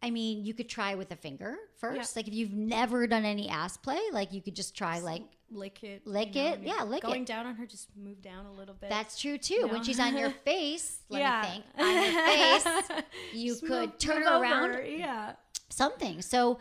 [0.02, 2.16] I mean, you could try with a finger first.
[2.16, 2.20] Yeah.
[2.20, 5.22] Like if you've never done any ass play, like you could just try like
[5.52, 7.18] lick it, Lick you know, it, yeah, lick going it.
[7.18, 8.89] Going down on her, just move down a little bit.
[8.89, 9.64] that's true too.
[9.68, 9.84] When know?
[9.84, 11.41] she's on your face, let Yeah.
[11.41, 11.66] me think.
[11.78, 15.34] On your face, you Just could move- turn move her around Yeah,
[15.70, 16.22] something.
[16.24, 16.58] So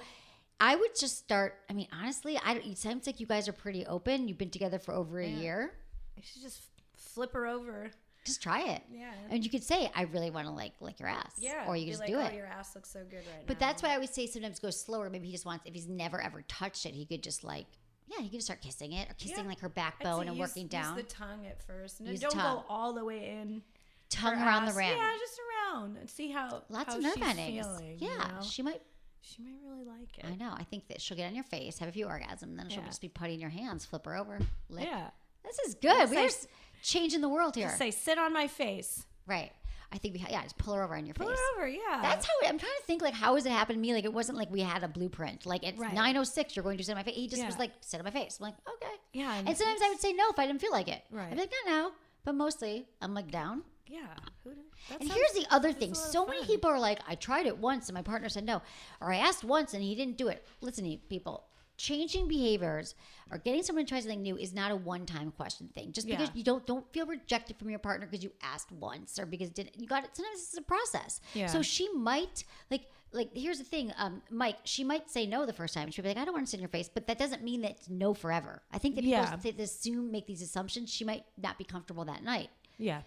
[0.60, 1.54] I would just start.
[1.68, 2.66] I mean, honestly, I don't.
[2.66, 4.28] It sounds like you guys are pretty open.
[4.28, 5.72] You've been together for over a year.
[6.16, 6.60] I should just
[6.94, 7.90] flip her over.
[8.26, 8.82] Just try it.
[8.92, 9.10] Yeah.
[9.30, 11.86] And you could say, "I really want to like lick your ass." Yeah, Or you
[11.86, 12.34] be just like, do oh, it.
[12.34, 13.44] Your ass looks so good right now.
[13.46, 15.08] But that's why I always say sometimes go slower.
[15.08, 17.64] Maybe he just wants, if he's never ever touched it, he could just like,
[18.08, 19.48] yeah, he could just start kissing it or kissing Yeah.
[19.48, 22.32] like her backbone and use- working use down, the tongue at first, then Use don't
[22.32, 22.56] tongue.
[22.58, 23.62] go all the way in.
[24.10, 24.72] tongue around ass.
[24.74, 24.96] the rim.
[24.98, 25.40] Yeah, just
[25.72, 27.64] around and see how Lots how of nerve endings.
[27.66, 27.98] feeling.
[28.00, 28.42] you yeah, know?
[28.42, 28.82] she might.
[29.22, 30.24] She might really like it.
[30.24, 30.52] I know.
[30.56, 32.86] I think that she'll get on your face, have a few orgasms, then she'll Yeah.
[32.86, 34.86] just be putting your hands, flip her over, lick.
[34.86, 35.10] Yeah,
[35.44, 36.10] This is good.
[36.10, 36.48] We're just
[36.82, 37.66] changing the world here.
[37.68, 39.06] just say sit on my face.
[39.26, 39.52] right.
[39.92, 41.36] I think we, ha- yeah, just pull her over on your Pull face.
[41.36, 41.68] Pull her over.
[41.68, 43.02] Yeah, That's how it, I'm trying to think.
[43.02, 43.92] Like, how has it happened to me?
[43.92, 45.46] Like, it wasn't like we had a blueprint.
[45.46, 45.92] Like, it's Right.
[45.92, 46.54] 9:06.
[46.54, 47.16] You're going to sit on my face.
[47.16, 47.46] He just Yeah.
[47.46, 48.38] was like, sit on my face.
[48.38, 48.94] I'm like, okay.
[49.14, 51.02] Yeah, And, and sometimes I would say no if I didn't feel like it.
[51.10, 51.24] Right.
[51.26, 51.92] I'd be like, no, no.
[52.22, 53.64] But mostly, I'm like down.
[53.90, 54.14] Yeah.
[54.44, 54.60] Who do-
[54.90, 55.94] And sounds- here's the other thing.
[55.94, 58.62] So many people are like, I tried it once and my partner said no.
[59.00, 60.46] Or I asked once and he didn't do it.
[60.60, 61.44] Listen, people,
[61.76, 62.94] changing behaviors
[63.30, 65.92] or getting someone to try something new is not a one-time question thing.
[65.92, 66.34] Just because Yeah.
[66.34, 69.80] you don't don't feel rejected from your partner because you asked once or because didn't
[69.80, 70.10] you got it.
[70.14, 71.20] Sometimes it's a process.
[71.34, 71.46] Yeah.
[71.46, 74.58] So she might like like here's the thing, um, Mike.
[74.64, 75.90] She might say no the first time.
[75.90, 77.62] She'll be like, I don't want to sit in your face, but that doesn't mean
[77.62, 78.62] that it's no forever.
[78.70, 79.62] I think that people Yeah.
[79.64, 80.90] assume make these assumptions.
[80.92, 82.50] She might not be comfortable that night.
[82.78, 83.02] Yeah.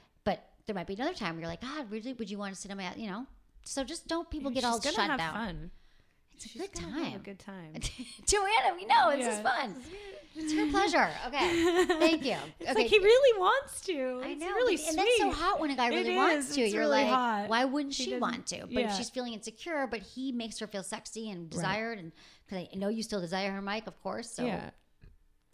[0.65, 2.13] There might be another time where you're like, God, really?
[2.13, 3.25] Would you want to sit on my, you know?
[3.63, 5.33] So just don't people get She's all gonna shut have down.
[5.33, 5.71] fun.
[6.35, 7.03] It's a She's good time.
[7.03, 7.73] Have a good time.
[8.25, 9.75] Joanna, we know this is fun.
[10.35, 11.09] It's her pleasure.
[11.27, 12.35] Okay, thank you.
[12.59, 14.21] It's okay, like he really wants to.
[14.23, 16.15] I It's know, really but- and that's so hot when a guy It really is.
[16.17, 16.61] wants to.
[16.61, 17.49] It's You're really like, hot.
[17.49, 18.65] why wouldn't He she want to?
[18.65, 22.11] But if she's feeling insecure, but he makes her feel sexy and desired, and
[22.45, 24.31] because I know you still desire her, Mike, of course.
[24.31, 24.71] So Yeah.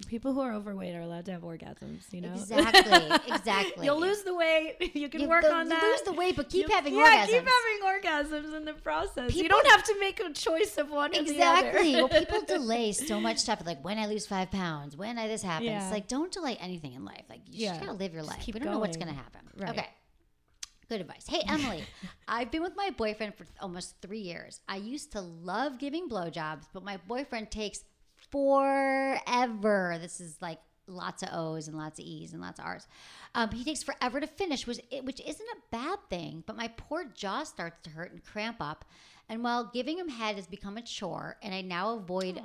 [0.08, 2.32] People who are overweight are allowed to have orgasms, you know?
[2.34, 3.86] exactly, exactly.
[3.86, 4.78] You'll lose the weight.
[4.96, 5.84] You can You- work the- on you that.
[5.84, 7.28] lose the weight, but keep You- having yeah, orgasms.
[7.28, 9.36] keep having orgasms in the process.
[9.36, 11.96] you don't have to make a choice of one or the Exactly.
[11.96, 13.62] well, people delay so much stuff.
[13.66, 15.70] Like when I lose five pounds, when I this happens.
[15.70, 15.90] Yeah.
[15.92, 17.26] Like don't delay anything in life.
[17.30, 17.72] Like you Yeah.
[17.74, 18.44] just gotta live your life.
[18.48, 19.08] we don't know what's going.
[19.10, 19.42] gonna happen.
[19.58, 19.70] Right.
[19.72, 19.88] Okay.
[20.88, 21.26] Good advice.
[21.28, 21.84] Hey Emily,
[22.28, 24.60] I've been with my boyfriend for almost three years.
[24.68, 27.82] I used to love giving blowjobs, but my boyfriend takes
[28.32, 29.98] forever.
[30.02, 32.88] This is like lots of O's and lots of E's and lots of R's.
[33.36, 36.44] Um, he takes forever to finish, which which isn't a bad thing.
[36.46, 38.86] But my poor jaw starts to hurt and cramp up.
[39.30, 42.42] And while giving him head has become a chore, and I now avoid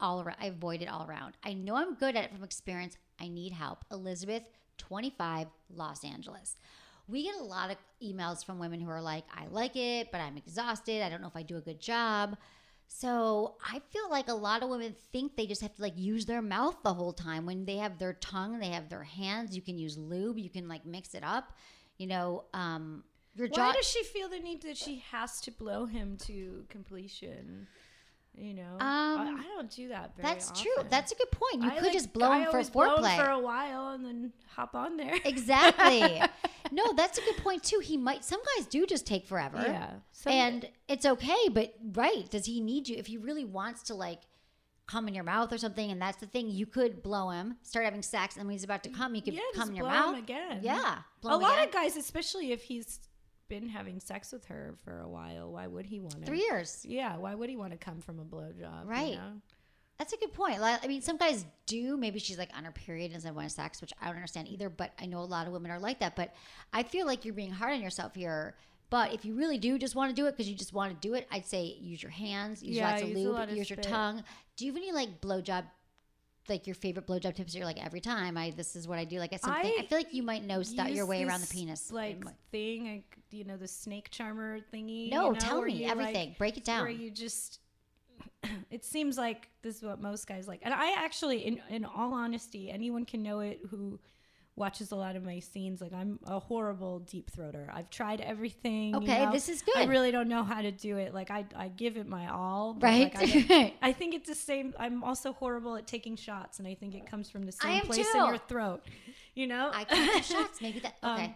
[0.00, 1.34] all around, I avoid it all around.
[1.44, 2.98] I know I'm good at it from experience.
[3.20, 3.84] I need help.
[3.92, 4.42] Elizabeth,
[4.78, 6.56] 25, Los Angeles.
[7.06, 10.20] We get a lot of emails from women who are like, I like it, but
[10.20, 11.02] I'm exhausted.
[11.02, 12.36] I don't know if I do a good job.
[12.96, 16.26] So I feel like a lot of women think they just have to like use
[16.26, 17.44] their mouth the whole time.
[17.44, 19.56] When they have their tongue, they have their hands.
[19.56, 20.38] You can use lube.
[20.38, 21.52] You can like mix it up.
[21.98, 23.02] You know, um,
[23.34, 23.66] your jaw.
[23.66, 27.66] Why does she feel the need that she has to blow him to completion?
[28.36, 30.16] You know, I, Um, I don't do that.
[30.16, 30.72] Very That's true.
[30.90, 31.62] That's a good point.
[31.62, 33.16] You I could like- just blow I him for always blow him foreplay.
[33.16, 35.14] for a while and then hop on there.
[35.24, 36.20] Exactly.
[36.72, 37.78] no, that's a good point too.
[37.78, 38.24] He might.
[38.24, 39.62] Some guys do just take forever.
[39.64, 39.90] Yeah.
[40.26, 41.48] And it's okay.
[41.50, 42.96] But right, does he need you?
[42.96, 44.22] If he really wants to, like,
[44.86, 47.84] come in your mouth or something, and that's the thing, you could blow him, start
[47.84, 50.18] having sex, and when he's about to come, you could yeah, come in your mouth
[50.18, 50.60] again.
[50.62, 51.68] Yeah, blow a lot again.
[51.68, 52.98] of guys, especially if he's
[53.60, 56.26] been having sex with her for a while, why would he want to?
[56.26, 56.84] three years.
[56.88, 58.86] Yeah, why would he want to come from a blowjob?
[58.86, 59.10] Right.
[59.10, 59.40] You know?
[59.98, 60.60] That's a good point.
[60.60, 61.96] I mean, some guys do.
[61.96, 64.68] Maybe she's like on her period and doesn't want sex, which I don't understand either.
[64.68, 66.16] But I know a lot of women are like that.
[66.16, 66.34] But
[66.72, 68.56] I feel like you're being hard on yourself here.
[68.90, 71.08] But if you really do just want to do it because you just want to
[71.08, 73.56] do it, I'd say use your hands, use Yeah, lots of use a lube, of
[73.56, 74.24] use your tongue.
[74.56, 75.64] Do you have any like blowjob,
[76.48, 77.54] like your favorite blowjob tips?
[77.54, 79.18] You're like every time I this is what I do.
[79.18, 79.72] Like something.
[79.78, 81.90] I, I feel like you might know stuff your way around the penis.
[81.90, 85.10] like thing, like, you know, the snake charmer thingy.
[85.10, 86.28] No, you know, tell me everything.
[86.30, 87.00] like- Break it Where down.
[87.00, 87.60] you just,
[88.70, 92.12] it seems like this is what most guys like, and I actually, in in all
[92.14, 93.98] honesty, anyone can know it who
[94.56, 95.80] watches a lot of my scenes.
[95.80, 97.68] Like I'm a horrible deep throater.
[97.72, 98.90] I've tried everything.
[98.90, 99.32] you Okay, know?
[99.32, 99.76] this is good.
[99.76, 101.12] I really don't know how to do it.
[101.12, 102.76] Like I, I give it my all.
[102.80, 103.12] Right.
[103.14, 104.74] like, I, I think it's the same.
[104.78, 108.10] I'm also horrible at taking shots, and I think it comes from the same place
[108.10, 108.18] too.
[108.18, 108.82] in your throat.
[109.34, 109.70] You know.
[109.72, 110.60] I can take shots.
[110.62, 110.96] Maybe that.
[111.02, 111.24] Okay.
[111.24, 111.34] Um,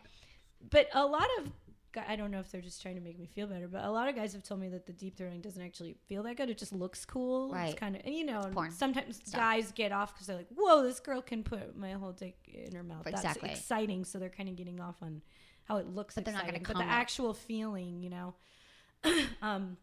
[0.70, 1.50] but a lot of
[1.96, 4.08] I don't know if they're just trying to make me feel better, but a lot
[4.08, 6.50] of guys have told me that the deep throating doesn't actually feel that good.
[6.50, 7.52] It just looks cool.
[7.52, 7.70] Right.
[7.70, 9.40] It's kind of and you know sometimes stuff.
[9.40, 12.74] guys get off because they're like, "Whoa, this girl can put my whole dick in
[12.74, 13.48] her mouth." Exactly.
[13.48, 14.04] That's exciting.
[14.04, 15.22] So they're kind of getting off on
[15.64, 16.14] how it looks.
[16.14, 16.98] But they're not gonna exciting, But the up.
[16.98, 18.34] actual feeling, you know.
[19.42, 19.76] um,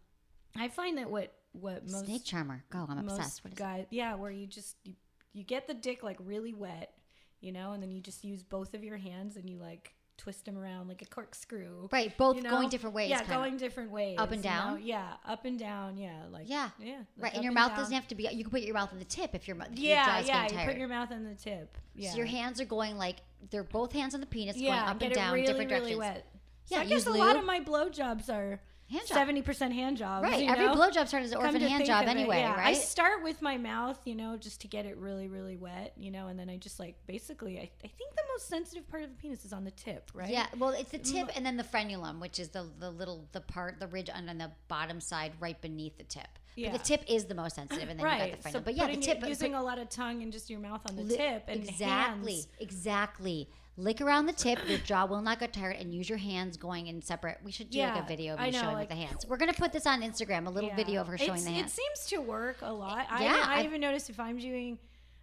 [0.58, 2.64] I find that what what most Snake charmer.
[2.70, 2.86] Go.
[2.88, 3.44] I'm obsessed.
[3.44, 4.94] What is guys, yeah, where you just you,
[5.34, 6.94] you get the dick like really wet,
[7.42, 10.46] you know, and then you just use both of your hands and you like twist
[10.46, 11.88] them around like a corkscrew.
[11.92, 14.18] Right, both you going different ways, Yeah, going different ways.
[14.18, 14.56] Up and you know?
[14.56, 14.82] down?
[14.84, 15.98] Yeah, up and down.
[15.98, 16.70] Yeah, like Yeah.
[16.80, 16.96] yeah.
[17.18, 17.78] Right, like and up your mouth down.
[17.80, 18.28] doesn't have to be.
[18.32, 19.70] You can put your mouth on the tip if your mouth.
[19.74, 20.44] Yeah, jaw's yeah.
[20.44, 21.78] You put your mouth on the tip.
[21.96, 22.12] Yeah.
[22.12, 23.18] So your hands are going like
[23.50, 26.00] they're both hands on the penis, yeah, going up and down, really, different really directions.
[26.00, 26.26] wet.
[26.68, 28.60] Yeah, so I guess a lot of my blowjobs are
[28.90, 29.18] Hand job.
[29.18, 30.24] seventy percent hand jobs.
[30.24, 30.76] Right, every know?
[30.76, 32.56] blowjob an Come orphan hand job it, anyway, yeah.
[32.56, 36.12] I start with my mouth, you know, just to get it really, really wet, you
[36.12, 39.10] know, and then I just like basically, I, I think the most sensitive part of
[39.10, 40.30] the penis is on the tip, right?
[40.30, 41.12] Yeah, well, it's the mm.
[41.12, 44.26] tip and then the frenulum, which is the the little the part, the ridge on
[44.26, 46.28] the bottom side, right beneath the tip.
[46.56, 46.72] Yeah.
[46.72, 48.26] But the tip is the most sensitive, and then right.
[48.28, 48.54] you got the frenulum.
[48.54, 49.28] So but yeah, the tip.
[49.28, 51.64] using but- a lot of tongue and just your mouth on the li- tip and
[51.64, 52.48] exactly, hands.
[52.60, 53.50] exactly.
[53.78, 54.60] Lick around the tip.
[54.70, 57.40] Your jaw will not get tired, and use your hands going in separate.
[57.44, 59.06] We should do like Yeah, a video of I you know, showing like- with the
[59.06, 59.26] hands.
[59.26, 60.48] We're gonna put this on Instagram.
[60.48, 60.76] A little Yeah.
[60.78, 61.72] video of her showing It's- the hands.
[61.74, 63.06] It seems to work a lot.
[63.10, 64.80] I, Yeah, I, I've- even noticed if I'm doing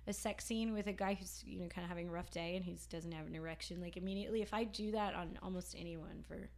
[0.07, 2.57] a sex scene with a guy who's you know kind of having a rough day
[2.57, 6.22] and he doesn't have an erection, like immediately if I do that on almost anyone
[6.26, 6.50] for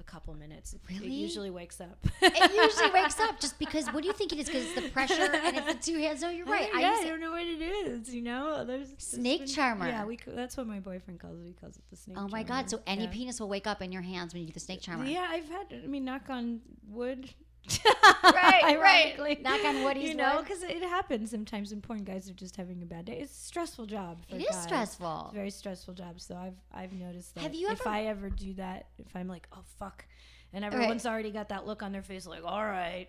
[0.00, 1.98] a couple minutes, it, it usually wakes up.
[2.20, 3.86] it usually wakes up just because.
[3.88, 4.46] What do you think it is?
[4.46, 6.22] Because it's the pressure and it's the two hands.
[6.22, 6.68] No, you're right.
[6.72, 8.14] yeah, I I, don't know what it is.
[8.14, 9.88] You know, there's Snake charmer.
[9.88, 11.46] Yeah, we that's what my boyfriend calls it.
[11.46, 12.16] He calls it the snake.
[12.18, 12.62] Oh my charmer.
[12.62, 12.70] god!
[12.70, 13.10] So any yeah.
[13.10, 15.04] penis will wake up in your hands when you do the snake charmer.
[15.04, 15.66] Yeah, I've had.
[15.72, 17.28] I mean, knock on wood.
[18.22, 19.22] Right, Ironically.
[19.22, 19.42] right.
[19.42, 22.56] Knock on wood, he's You know, because it happens sometimes when porn guys are just
[22.56, 23.18] having a bad day.
[23.20, 24.18] It's a stressful job.
[24.28, 24.62] For It is guys.
[24.64, 25.22] stressful.
[25.26, 26.20] It's a very stressful job.
[26.20, 27.42] So I've I've noticed that.
[27.42, 30.04] Have you If ever- I ever do that, if I'm like, oh fuck,
[30.52, 33.08] and everyone's already got that look on their face, like, all right,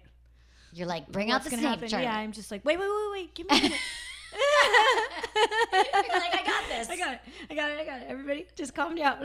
[0.74, 1.90] You're like, bring out the gonna snake happen?
[1.90, 2.06] charmer.
[2.06, 3.80] Yeah, I'm just like, wait, wait, wait, wait, give me a minute.
[4.34, 6.90] You're like, I got this.
[6.90, 7.20] I got it.
[7.50, 7.80] I got it.
[7.80, 8.06] I got it.
[8.08, 9.18] Everybody, just calm down.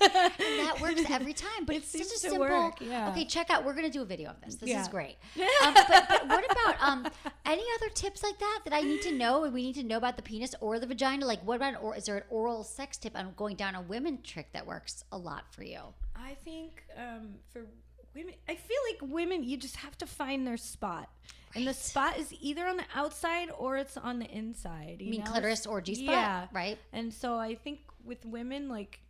[0.00, 1.64] that works every time.
[1.66, 2.40] But It it's such seems a simple.
[2.40, 3.10] work, yeah.
[3.10, 3.64] Okay, check out.
[3.64, 4.56] We're gonna do a video of this.
[4.56, 5.16] This is great.
[5.64, 7.06] Um, but, but what about um
[7.44, 9.96] any other tips like that that I need to know and we need to know
[9.96, 11.26] about the penis or the vagina?
[11.26, 14.20] Like, what about or is there an oral sex tip on going down a women
[14.22, 15.80] trick that works a lot for you?
[16.16, 17.66] I think um, for
[18.14, 21.08] women, I feel like women, you just have to find their spot.
[21.54, 24.96] And the spot is either on the outside or it's on the inside.
[25.00, 25.30] You mean know?
[25.30, 26.46] clitoris or G-spot, Yeah.
[26.52, 26.78] right?
[26.92, 29.00] And so I think with women, like,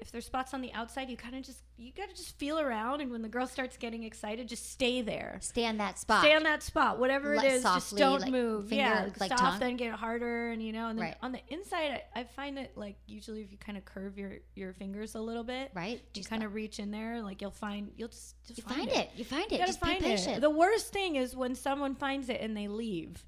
[0.00, 2.58] if there's spots on the outside, you kind of just, you got to just feel
[2.60, 3.00] around.
[3.00, 5.38] And when the girl starts getting excited, just stay there.
[5.40, 6.22] Stay on that spot.
[6.22, 7.62] Stay on that spot, whatever it Let- is.
[7.62, 8.68] softly, just don't like, move.
[8.68, 9.58] finger, yeah, like soft, tongue?
[9.60, 11.16] then get harder, and you know, and then Right.
[11.22, 14.34] on the inside, I, I find that like usually if you kind of curve your
[14.54, 17.90] your fingers a little bit, Right, you kind of reach in there, like you'll find
[17.96, 19.10] you'll just, just You find it.
[19.16, 19.58] You find You it.
[19.58, 20.36] gotta Just be find patient.
[20.38, 20.40] it.
[20.40, 23.24] The worst thing is when someone finds it and they leave.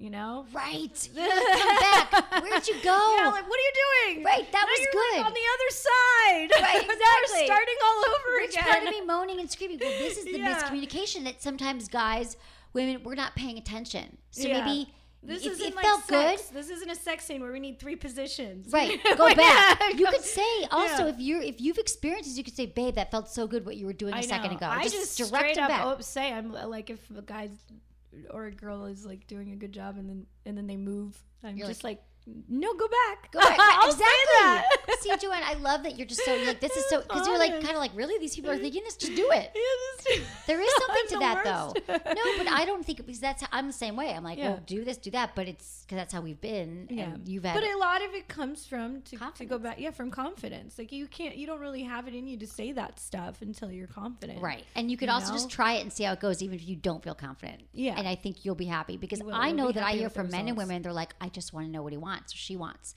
[0.00, 1.08] You know, Right.
[1.14, 2.42] Come back.
[2.42, 3.16] Where'd you go?
[3.18, 3.72] Yeah, like what are you
[4.14, 4.24] doing?
[4.24, 5.18] Right, that Now was good.
[5.18, 6.50] like, on the other side.
[6.62, 7.40] Right, exactly.
[7.40, 8.64] we're starting all over Which again.
[8.64, 9.78] part of me moaning and screaming?
[9.78, 10.54] Well, this is the Yeah.
[10.58, 12.38] miscommunication that sometimes guys,
[12.72, 14.16] women, we're not paying attention.
[14.30, 14.64] So Yeah.
[14.64, 14.90] maybe
[15.22, 16.46] This if isn't it like felt sex.
[16.48, 16.56] good.
[16.56, 18.72] This isn't a sex scene where we need three positions.
[18.72, 19.82] Right, go back.
[19.98, 21.10] You could say also Yeah.
[21.12, 23.76] if you're if you've experienced this, you could say, "Babe, that felt so good what
[23.76, 26.88] you were doing a second ago." I just, just direct straight up say I'm like
[26.88, 27.50] if a guy's
[28.30, 31.16] or a girl is like doing a good job and then and then they move,
[31.44, 32.02] I'm You're just like,
[32.48, 33.32] no, go back.
[33.32, 33.58] Go back.
[33.90, 34.96] Exactly.
[35.00, 37.52] See, Joanna, I love that you're just so like this is so because you're like
[37.52, 38.96] kind of like really these people are thinking this.
[38.96, 39.50] Just do it.
[40.10, 41.86] Yeah, just- There is something to that worst.
[41.86, 41.92] though.
[42.14, 44.12] No, but I don't think because that's how, I'm the same way.
[44.12, 44.50] I'm like, Yeah.
[44.50, 46.86] well, do this, do that, but it's because that's how we've been.
[46.90, 49.80] Yeah, and you've had but a lot of it comes from to, to go back.
[49.80, 50.78] Yeah, from confidence.
[50.78, 53.70] Like you can't, you don't really have it in you to say that stuff until
[53.70, 54.40] you're confident.
[54.42, 54.64] Right.
[54.74, 56.66] And you could You also just try it and see how it goes, even if
[56.68, 57.62] you don't feel confident.
[57.72, 57.94] Yeah.
[57.96, 59.34] And I think you'll be happy because will.
[59.34, 61.66] I know be that I hear from men and women, they're like, I just want
[61.66, 62.94] to know what he wants or she wants.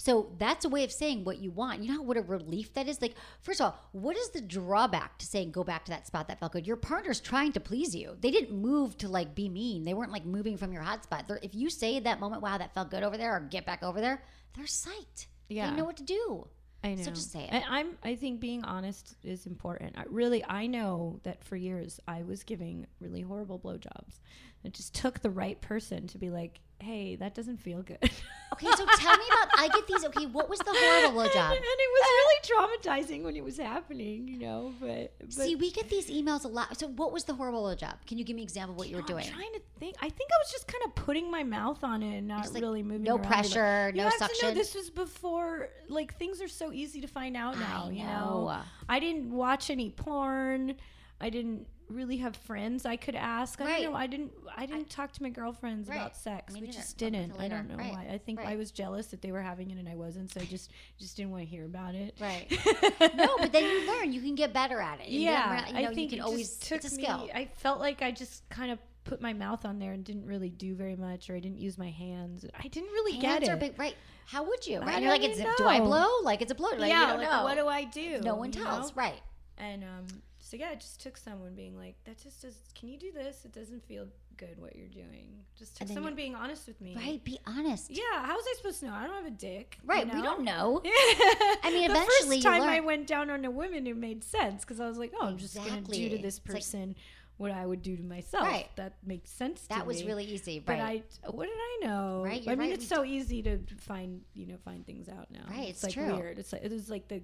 [0.00, 1.82] So that's a way of saying what you want.
[1.82, 3.02] You know what a relief that is?
[3.02, 6.28] Like, first of all, what is the drawback to saying go back to that spot
[6.28, 6.68] that felt good?
[6.68, 8.16] Your partner's trying to please you.
[8.20, 9.82] They didn't move to like be mean.
[9.82, 11.26] They weren't like moving from your hot spot.
[11.26, 13.82] They're, if you say that moment, wow, that felt good over there, or get back
[13.82, 14.22] over there,
[14.54, 15.26] they're psyched.
[15.48, 15.70] Yeah.
[15.70, 16.46] They know what to do.
[16.84, 17.02] I know.
[17.02, 17.48] So just say it.
[17.50, 17.98] And I'm.
[18.04, 19.98] I think being honest is important.
[19.98, 24.20] I really, I know that for years I was giving really horrible blowjobs
[24.62, 27.98] It just took the right person to be like, "Hey, that doesn't feel good."
[28.50, 29.48] Okay, so tell me about.
[29.58, 30.04] I get these.
[30.06, 31.50] Okay, what was the horrible blowjob?
[31.50, 34.72] and it was really traumatizing when it was happening, you know.
[34.80, 36.80] But, but See, we get these emails a lot.
[36.80, 37.94] So, what was the horrible blowjob?
[38.06, 39.26] Can you give me an example of what you were doing?
[39.26, 39.96] I'm trying to think.
[40.00, 42.54] I think I was just kind of putting my mouth on it and not Just,
[42.54, 43.02] like, really moving.
[43.02, 47.02] no pressure, You no have To know, this was before, like things are so easy
[47.02, 47.84] to find out now.
[47.88, 48.46] I You know.
[48.46, 48.58] know,
[48.88, 50.74] I didn't watch any porn.
[51.20, 53.60] I didn't really have friends I could ask.
[53.60, 53.82] I Right.
[53.82, 53.98] don't know.
[53.98, 54.32] I didn't.
[54.56, 55.96] I didn't talk to my girlfriends Right.
[55.96, 56.52] about sex.
[56.52, 57.32] Me we just didn't.
[57.38, 57.92] I don't know Right.
[57.92, 58.08] why.
[58.10, 60.44] I think I was jealous that they were having it and I wasn't, so I
[60.44, 62.14] just just didn't want to hear about it.
[62.20, 62.46] Right.
[63.16, 64.12] no, but then you learn.
[64.12, 65.08] You can get better at it.
[65.08, 66.56] Yeah, you know, I think you can it always.
[66.58, 67.02] took it's a me.
[67.04, 67.28] skill.
[67.34, 70.50] I felt like I just kind of put my mouth on there and didn't really
[70.50, 72.44] do very much, or I didn't use my hands.
[72.58, 73.60] I didn't really Hands get are it.
[73.60, 73.96] big, right?
[74.26, 74.80] How would you?
[74.80, 74.96] Right?
[74.96, 76.20] I you're like, it's, do I blow?
[76.22, 76.68] Like it's a blow.
[76.76, 77.44] Like, yeah, you don't like, know.
[77.44, 78.20] what do I do?
[78.20, 79.00] No one you tells, know?
[79.02, 79.20] right?
[79.56, 80.06] And um,
[80.48, 82.56] so yeah, it just took someone being like, "That just does.
[82.74, 83.44] Can you do this?
[83.44, 84.06] It doesn't feel
[84.38, 86.96] good what you're doing." Just took someone being honest with me.
[86.96, 87.22] Right.
[87.22, 87.90] Be honest.
[87.90, 88.02] Yeah.
[88.24, 88.94] How was I supposed to know?
[88.94, 89.78] I don't have a dick.
[89.82, 90.06] you Right.
[90.14, 90.80] We don't know.
[90.84, 94.64] I mean, the eventually first time I went down on a woman, it made sense
[94.64, 96.94] because I was like, "Oh, I'm just gonna do to this It's like- person
[97.36, 98.68] what I would do to myself." Right.
[98.76, 99.62] That makes sense.
[99.64, 100.06] to That was me.
[100.06, 100.60] really easy.
[100.60, 102.22] But I, what did I know?
[102.24, 105.30] Right, I you're mean, right, it's so easy to find, you know, find things out
[105.30, 105.44] now.
[105.50, 106.14] Right, it's like true.
[106.16, 106.38] weird.
[106.38, 107.22] It's like it was like the,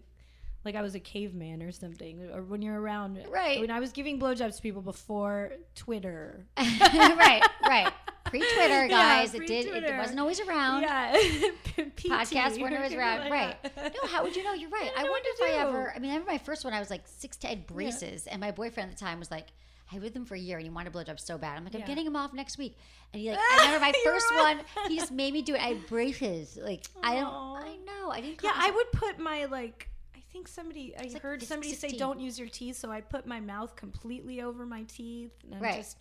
[0.65, 2.31] like I was a caveman or something.
[2.33, 3.61] Or when you're around, Right.
[3.61, 6.47] When I was giving blowjobs to people before Twitter.
[6.59, 7.43] right.
[7.67, 7.93] Right.
[8.25, 9.35] Pre Twitter, guys.
[9.35, 9.67] it did.
[9.67, 9.99] It pre-Twitter.
[9.99, 10.83] wasn't always around.
[10.83, 11.13] Yeah,
[11.77, 13.21] PT, Podcasts weren't always around.
[13.21, 13.57] like right.
[13.77, 14.55] No, how would you know?
[14.55, 14.91] You're right.
[14.97, 15.93] I I, wonder if to I ever.
[15.95, 16.73] I mean, I remember my first one.
[16.73, 19.49] I was like six to eight braces, and my boyfriend at the time was like.
[19.93, 21.59] I with him for a year and he wanted a blowjob so bad.
[21.59, 21.87] I'm like, I'm Yeah.
[21.87, 22.79] getting him off next week.
[23.13, 24.57] And he like, I remember my first right.
[24.57, 25.61] one, he just made me do it.
[25.61, 26.57] I had braces.
[26.61, 28.11] Like, I don't, I know.
[28.11, 29.91] I didn't Yeah, I would put my like.
[30.35, 30.93] I think somebody.
[30.99, 31.91] I like heard somebody 16.
[31.91, 35.31] say don't use your teeth, so I put my mouth completely over my teeth.
[35.49, 35.77] And Right.
[35.77, 35.97] just.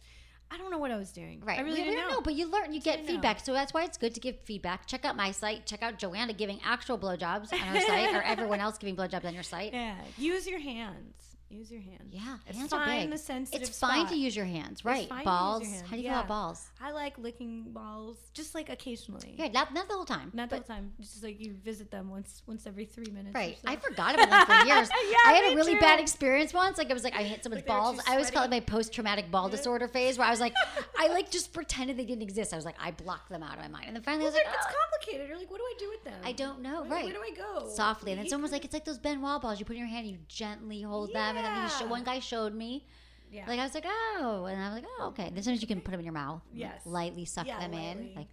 [0.50, 1.42] I don't know what I was doing.
[1.46, 1.60] Right.
[1.60, 2.16] I really we, we didn't don't know.
[2.18, 3.12] know, but you learn, you get Didn't know.
[3.14, 3.40] feedback.
[3.46, 4.88] So that's why it's good to give feedback.
[4.88, 5.66] Check out my site.
[5.68, 9.36] Check out Joanna giving actual blowjobs on her site, or everyone else giving blowjobs on
[9.36, 9.72] your site.
[9.74, 11.33] Yeah, use your hands.
[11.54, 12.10] Use your hands.
[12.12, 13.02] Yeah, it's hands are fine.
[13.04, 13.12] big.
[13.12, 15.08] The sensitive It's fine to use your hands, right?
[15.08, 15.64] fine to use balls.
[15.64, 16.68] hands, How do you feel about balls?
[16.82, 19.36] I like licking balls, just like occasionally.
[19.38, 20.32] Yeah, not, not the whole time.
[20.34, 20.92] Not the whole time.
[21.00, 23.36] Just like you visit them once once every three minutes.
[23.36, 23.58] Right.
[23.64, 23.72] so.
[23.72, 24.90] I forgot about them for years.
[24.90, 25.80] Yeah, I had a really too.
[25.80, 26.78] bad experience once.
[26.78, 28.00] Like it was like I hit someone's Like balls.
[28.08, 30.54] I always call it my post traumatic ball disorder phase where I was like,
[30.98, 32.52] I like just pretended they didn't exist.
[32.54, 33.86] I was like, I blocked them out of my mind.
[33.88, 35.28] And then finally Well, I was like, it's "Oh." complicated.
[35.30, 36.20] You're like, what do I do with them?
[36.26, 36.82] I don't know.
[36.82, 37.06] Where, right.
[37.06, 37.68] Where do I go?
[37.70, 38.12] softly.
[38.12, 39.60] And then You someone was could- like, it's like those Ben Wa balls.
[39.60, 41.36] You put in your hand, and you gently hold them.
[41.44, 41.90] Then he Yeah.
[41.90, 42.86] one guy showed me.
[43.32, 43.46] yeah.
[43.48, 45.32] Like I was like, oh, and I was like, oh, okay.
[45.34, 46.82] Then sometimes you can put them in your mouth, like, Yes.
[46.86, 48.28] lightly suck Yeah, them in, like,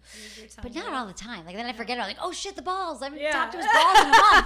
[0.61, 1.43] but not all the time.
[1.45, 1.97] Like then I forget.
[1.99, 3.01] I'm like, oh shit, the balls.
[3.01, 3.31] I haven't Yeah.
[3.31, 4.45] talked to his balls in a month.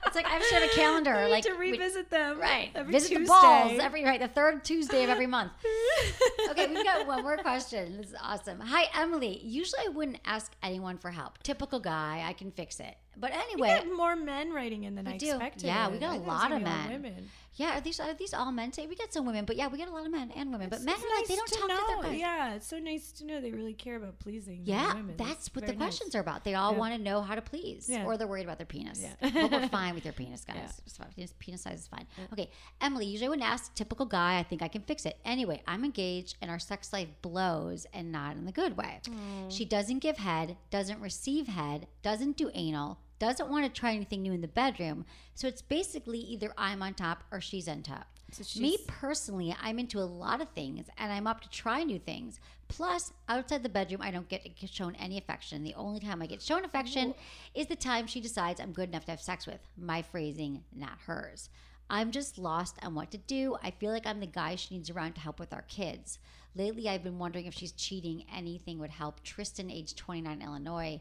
[0.06, 1.12] it's like I have to have a calendar.
[1.24, 2.40] I like to we- revisit them.
[2.40, 3.24] right, Every visit Tuesday.
[3.24, 5.52] the balls every right the third Tuesday of every month.
[6.50, 7.98] okay, we've got one more question.
[7.98, 8.60] This is awesome.
[8.60, 9.38] Hi, Emily.
[9.44, 11.42] Usually I wouldn't ask anyone for help.
[11.42, 12.24] Typical guy.
[12.26, 12.96] I can fix it.
[13.16, 15.30] But anyway, We got more men writing in than I do.
[15.30, 15.64] expected.
[15.66, 16.90] Yeah, we got a thought it was lot of men.
[16.90, 17.30] Women.
[17.56, 18.72] yeah, are these are these all men?
[18.72, 20.68] Say we got some women, but yeah, we got a lot of men and women.
[20.68, 21.96] But It's- men it's are like they don't talk know.
[21.96, 22.20] to their guys.
[22.20, 24.62] Yeah, it's so nice to know they really care about pleasing.
[24.64, 25.16] Yeah, women.
[25.16, 25.78] that's It's what the nice.
[25.78, 26.42] questions are about.
[26.44, 26.78] They all Yeah.
[26.78, 28.04] want to know how to please, Yeah.
[28.04, 29.00] or they're worried about their penis.
[29.00, 29.14] Yeah.
[29.20, 30.80] but we're fine with your penis, guys.
[30.98, 31.04] Yeah.
[31.14, 32.06] Penis, penis size is fine.
[32.32, 32.50] Okay,
[32.80, 33.06] Emily.
[33.06, 35.18] Usually, when asked, typical guy, I think I can fix it.
[35.24, 39.00] Anyway, I'm engaged, and our sex life blows, and not in the good way.
[39.04, 39.50] Mm.
[39.50, 44.22] She doesn't give head, doesn't receive head, doesn't do anal, doesn't want to try anything
[44.22, 45.04] new in the bedroom.
[45.34, 48.06] So it's basically either I'm on top or she's on top.
[48.58, 51.98] Me she's- personally, I'm into a lot of things and I'm up to try new
[51.98, 52.40] things.
[52.66, 55.62] Plus, outside the bedroom, I don't get shown any affection.
[55.62, 57.14] The only time I get shown affection
[57.54, 59.60] is the time she decides I'm good enough to have sex with.
[59.76, 61.50] My phrasing, not hers.
[61.90, 63.56] I'm just lost on what to do.
[63.62, 66.18] I feel like I'm the guy she needs around to help with our kids.
[66.56, 68.24] Lately, I've been wondering if she's cheating.
[68.34, 69.22] Anything would help.
[69.22, 71.00] Tristan, age 29, Illinois.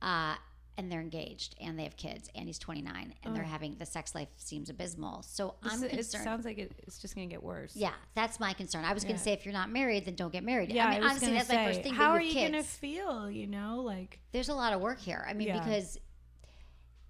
[0.00, 0.36] Uh,
[0.80, 3.46] and they're engaged and they have kids and he's 29 and they're oh.
[3.46, 6.98] having the sex life seems abysmal so This i'm is- it sounds like it, it's
[6.98, 7.76] just gonna get worse.
[7.76, 8.84] yeah, that's my concern.
[8.84, 10.72] I was going to say if you're not married, then don't get married.
[10.72, 11.94] Yeah, I mean, was honestly, that's my first thing.
[11.94, 13.30] How are you you have gonna feel?
[13.30, 15.24] You know, like There's a lot of work here.
[15.28, 15.58] I mean, Yeah.
[15.58, 15.98] because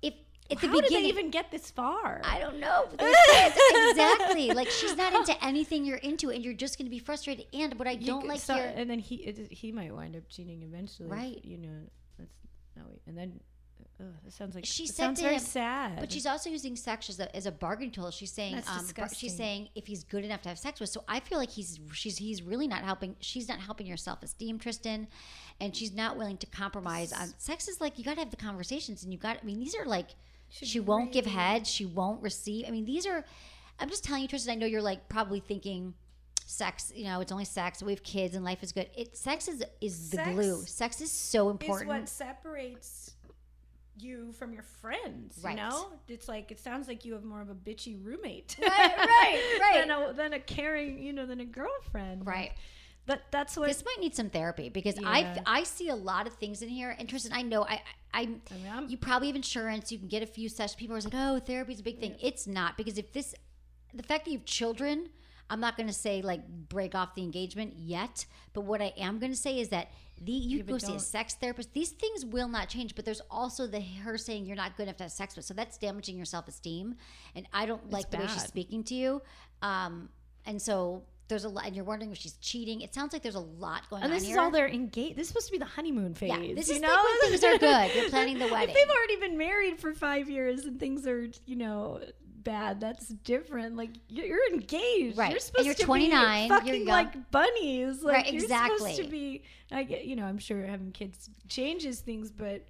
[0.02, 0.14] if
[0.50, 2.20] at the how did beginning, they even get this far?
[2.24, 2.88] I don't know.
[3.90, 4.50] Exactly.
[4.50, 7.46] Like she's not into anything you're into, and you're just going to be frustrated.
[7.52, 10.16] And what I don't could- like so- here, and then he it, he might wind
[10.16, 11.08] up cheating eventually.
[11.08, 11.40] Right.
[11.44, 11.78] You know,
[12.18, 12.34] that's
[12.76, 13.40] no, wait and then
[13.98, 16.00] that sounds like She said sounds very him- sad.
[16.00, 18.10] But she's also using sex as a, as a bargain tool.
[18.10, 20.88] She's saying, um, she's saying if he's good enough to have sex with.
[20.90, 23.16] So I feel like he's she's he's really not helping.
[23.20, 25.08] She's not helping your self esteem, Tristan,
[25.60, 27.68] and she's not willing to compromise on sex.
[27.68, 29.38] Is like you got to have the conversations, and you got.
[29.42, 30.10] I mean, these are like
[30.48, 32.66] she won't give head, she won't receive.
[32.66, 33.24] I mean, these are.
[33.78, 34.52] I'm just telling you, Tristan.
[34.52, 35.94] I know you're like probably thinking.
[36.46, 37.80] sex, you know, it's only sex.
[37.80, 38.90] We have kids and life is good.
[38.96, 40.62] It sex is is the Sex glue.
[40.66, 41.88] Sex is so is important.
[41.88, 43.12] what separates
[44.02, 45.38] you from your friends.
[45.42, 45.52] Right.
[45.52, 48.70] You know, it's like it sounds like you have more of a bitchy roommate, Right,
[48.96, 49.72] right, right.
[49.86, 52.26] than a than a caring, you know, than a girlfriend.
[52.26, 52.52] Right.
[53.06, 55.08] But that's what this might need some therapy because Yeah.
[55.08, 56.94] I I see a lot of things in here.
[56.98, 57.80] And Tristan, I know I
[58.12, 59.92] I, mean, I'm- you probably have insurance.
[59.92, 60.74] You can get a few sessions.
[60.76, 62.16] People are like, oh, therapy's a big thing.
[62.20, 63.36] It's not because if this,
[63.94, 65.10] the fact that you have children,
[65.50, 68.24] I'm not going to say like break off the engagement yet.
[68.54, 69.90] But what I am going to say is that
[70.22, 71.72] the you Yeah, go see a sex therapist.
[71.74, 72.94] These things will not change.
[72.94, 75.44] But there's also the her saying you're not good enough to have sex with.
[75.44, 76.94] So that's damaging your self esteem.
[77.34, 79.22] And I don't like the way she's speaking to you.
[79.60, 80.08] Um,
[80.46, 81.02] and so.
[81.28, 82.80] There's a lot, and you're wondering if she's cheating.
[82.80, 84.36] It sounds like there's a lot going And on And this here.
[84.36, 85.14] is all they're engaged.
[85.14, 86.30] This is supposed to be the honeymoon phase.
[86.32, 86.88] Yeah, this you is know?
[86.88, 87.94] like when things are good.
[87.94, 88.70] You're planning the wedding.
[88.70, 92.00] If they've already been married for five years and things are, you know,
[92.42, 93.76] bad, that's different.
[93.76, 95.28] Like you're you're engaged, Right.
[95.30, 96.86] You're And supposed you're to 29, be you're young.
[96.86, 98.02] like bunnies.
[98.02, 99.42] Like Right, you're supposed to be.
[99.70, 102.66] I get, you know, I'm sure having kids changes things, but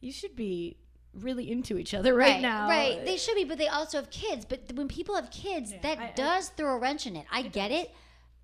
[0.00, 0.76] you should be
[1.14, 2.68] really into each other right, now.
[2.68, 3.04] Right.
[3.04, 4.44] They should be, but they also have kids.
[4.44, 7.26] But when people have kids, that I- I- does throw a wrench in it.
[7.32, 7.92] I get it,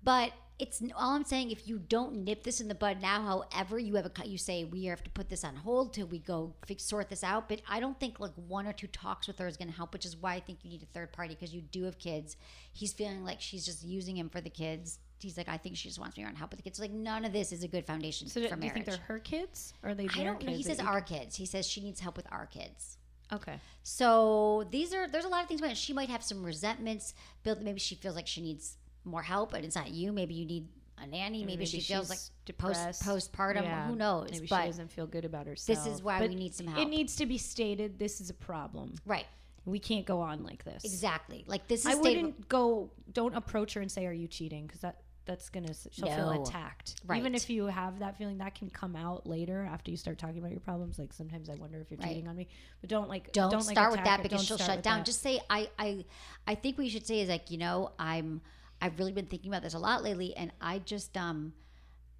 [0.03, 1.51] but it's all I'm saying.
[1.51, 4.27] If you don't nip this in the bud now, however, you have a cut.
[4.27, 7.23] You say we have to put this on hold till we go fix, sort this
[7.23, 7.47] out.
[7.47, 9.93] But I don't think like one or two talks with her is going to help.
[9.93, 12.37] Which is why I think you need a third party because you do have kids.
[12.73, 14.99] He's feeling like she's just using him for the kids.
[15.19, 16.79] He's like, I think she just wants me around to help with the kids.
[16.79, 18.97] Like none of this is a good foundation So do, for do you think they're
[19.07, 20.51] her kids or are they I don't know.
[20.51, 21.35] He says our kids.
[21.35, 22.97] He says she needs help with our kids.
[23.31, 23.59] Okay.
[23.83, 25.77] So these are there's a lot of things.
[25.77, 27.13] She might have some resentments.
[27.43, 27.61] built.
[27.61, 28.77] maybe she feels like she needs
[29.07, 30.11] more help, and it's not you.
[30.11, 30.67] Maybe you need
[30.99, 31.45] a nanny.
[31.45, 33.63] Maybe, she feels like she's post postpartum.
[33.63, 33.87] Yeah.
[33.87, 34.29] Who knows?
[34.31, 35.83] Maybe but she doesn't feel good about herself.
[35.85, 36.79] This is why But we need some help.
[36.81, 37.99] It needs to be stated.
[37.99, 38.95] This is a problem.
[39.05, 39.25] right,
[39.65, 40.83] We can't go on like this.
[40.83, 41.43] exactly.
[41.47, 42.89] Like this is I wouldn't go.
[43.11, 46.15] Don't approach her and say, "Are you cheating?" Because that that's gonna she'll No.
[46.15, 47.01] feel attacked.
[47.05, 47.19] Right.
[47.19, 50.37] Even if you have that feeling, that can come out later after you start talking
[50.39, 50.97] about your problems.
[50.97, 52.07] Like sometimes I wonder if you're Right.
[52.07, 52.47] cheating on me,
[52.79, 54.99] but don't like don't, like, start with that because Don't she'll shut down.
[54.99, 55.05] that.
[55.05, 56.05] Just say I I
[56.47, 58.39] I think what you should say is like you know I'm
[58.81, 61.53] I've really been thinking about this a lot lately, and I just um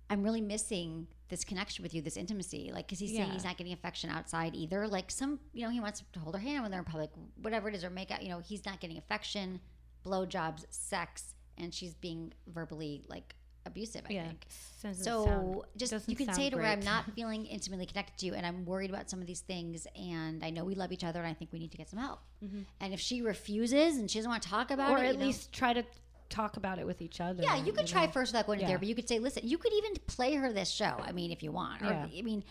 [0.10, 2.72] I'm really missing this connection with you, this intimacy.
[2.74, 4.88] Like, because he's saying he's not getting affection outside either.
[4.88, 7.10] Like some, you know, he wants to hold her hand when they're in public,
[7.41, 8.24] whatever it is, or make out.
[8.24, 9.60] You know, he's not getting affection,
[10.05, 13.36] blowjobs, sex, and she's being verbally like
[13.66, 14.03] abusive.
[14.10, 14.28] I yeah.
[14.28, 14.45] think.
[14.82, 18.26] Doesn't So sound- just you can say to her, I'm not feeling intimately connected to
[18.28, 21.03] you, and I'm worried about some of these things, and I know we love each
[21.03, 22.22] other, and I think we need to get some help.
[22.80, 25.14] And if she refuses and she doesn't want to talk about or it, or at
[25.16, 25.84] you know- least try to
[26.30, 27.43] talk about it with each other.
[27.43, 28.11] yeah, you could try know?
[28.11, 28.69] first without going to Yeah.
[28.69, 28.88] therapy.
[28.88, 30.95] You could say, listen, you could even play her this show.
[31.01, 31.82] I mean, if you want.
[31.82, 32.07] Or, Yeah.
[32.17, 32.43] I mean,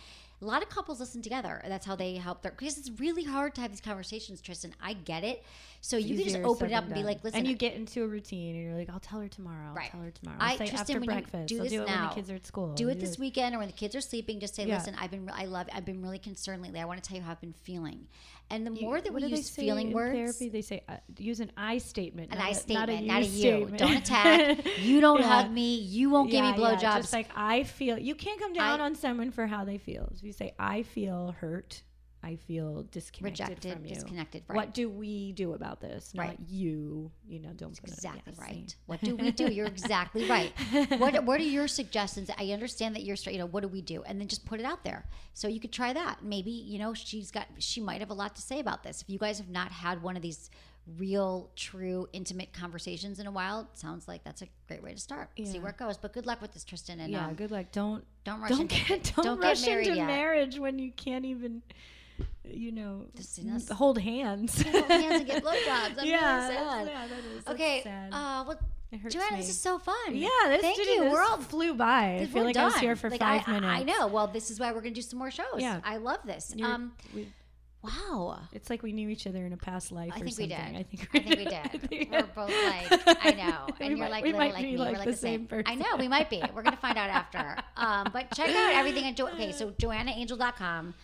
[0.43, 1.63] a lot of couples listen together.
[1.67, 4.75] That's how they help their because it's really hard to have these conversations, Tristan.
[4.83, 5.43] I get it.
[5.81, 8.03] So you can just open it up and be like, listen, and you get into
[8.03, 9.69] a routine, and you're like, I'll tell her tomorrow.
[9.69, 9.91] I'll Right.
[9.91, 10.37] tell her tomorrow.
[10.41, 11.47] I- I'll say Tristan, after breakfast.
[11.49, 12.75] do I'll do it when the kids are at school.
[12.75, 14.41] do it this weekend or when the kids are sleeping.
[14.41, 14.77] Just say, Yeah.
[14.77, 16.81] listen, I've been, I love, I've been really concerned lately.
[16.81, 18.09] I want to tell you how I've been feeling.
[18.49, 21.51] And the more that we use feeling in words, therapy, they say uh, use an
[21.57, 23.41] I statement, an not I a- statement, not a, you you.
[23.67, 23.79] statement.
[23.79, 24.67] Don't attack.
[24.79, 25.43] You don't Yeah.
[25.43, 25.77] hug me.
[25.81, 26.97] You won't give me Yeah, yeah, blowjobs.
[27.03, 30.09] Just like I feel, you can't come down I- on someone for how they feel.
[30.15, 31.83] So you say, I feel hurt.
[32.23, 33.95] I feel disconnected Rejected, from you.
[33.95, 36.13] disconnected, What do we do about this?
[36.13, 36.39] Not Right.
[36.49, 37.13] you.
[37.29, 38.77] You know, don't put it- exactly yeah, right.
[38.87, 39.47] What do we do?
[39.53, 40.53] You're exactly right.
[40.99, 42.29] What What are your suggestions?
[42.37, 43.35] I understand that you're straight.
[43.35, 44.03] You know, what do we do?
[44.03, 45.07] And then just put it out there.
[45.35, 46.25] So you could try that.
[46.25, 47.47] Maybe you know she's got.
[47.59, 49.03] She might have a lot to say about this.
[49.03, 50.51] If you guys have not had one of these
[50.99, 55.31] real, true, intimate conversations in a while, sounds like that's a great way to start.
[55.45, 55.97] See where it goes.
[55.97, 57.01] But good luck with this, Tristan.
[57.01, 57.67] And Yeah, um, good luck.
[57.73, 60.07] Don't don't rush don't into get don't, Don't get rush married into yet.
[60.07, 61.63] marriage when you can't even,
[62.45, 64.63] you know, Just, you know, s- hold hands.
[64.63, 65.99] hold hands and get blowjobs.
[65.99, 66.87] I'm yeah, really sad.
[66.89, 67.47] yeah, that is.
[67.49, 67.81] Okay.
[67.83, 68.13] sad.
[68.13, 68.59] Uh, well,
[69.11, 69.37] Joanna, me.
[69.39, 69.95] this is so fun.
[70.15, 71.05] yeah, this Thank did- you.
[71.05, 72.19] This We're all flew by.
[72.23, 73.81] I feel like I was here for Like, five I, minutes.
[73.81, 74.07] I know.
[74.07, 75.47] Well, this is why we're going to do some more shows.
[75.59, 75.81] Yeah.
[75.85, 76.53] I love this.
[76.57, 77.29] You're- Um, we-
[77.83, 78.41] wow.
[78.53, 80.13] it's like we knew each other in a past life.
[80.15, 80.59] I or think we did.
[80.59, 81.45] I think I think we
[82.07, 82.11] did.
[82.11, 82.49] We're both
[83.07, 84.77] like, I know, We and you're might- like we little like me.
[84.77, 85.49] like We're like the the same.
[85.49, 86.43] same I know we might be.
[86.55, 87.57] We're gonna find out after.
[87.77, 89.53] Um, but check out everything at jo- okay.
[89.53, 90.95] So JoannaAngel.com.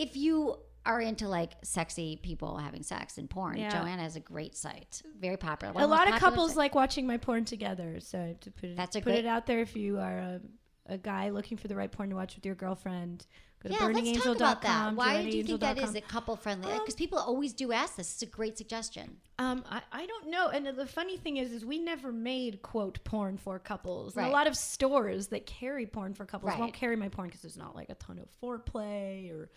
[0.00, 3.68] If you are into like sexy people having sex and porn, Yeah.
[3.70, 5.02] Joanna is a great site.
[5.18, 5.74] Very popular.
[5.74, 6.56] One a lot of couples sites.
[6.56, 8.00] like watching my porn together.
[8.00, 10.40] So to put it, That's a put great- it out there if you are a,
[10.86, 13.26] a guy looking for the right porn to watch with your girlfriend.
[13.62, 14.68] Go to Yeah, let's talk about that.
[14.94, 16.70] burningangel.com, Why do you think that is a couple friendly?
[16.72, 18.12] Um, Because people always do ask this.
[18.12, 19.16] It's a great suggestion.
[19.40, 20.48] Um, I, I don't know.
[20.48, 24.14] And the funny thing is, is we never made quote porn for couples.
[24.16, 24.28] Right.
[24.28, 26.58] a lot of stores that carry porn for couples Right.
[26.60, 29.50] won't carry my porn because there's not like a ton of foreplay or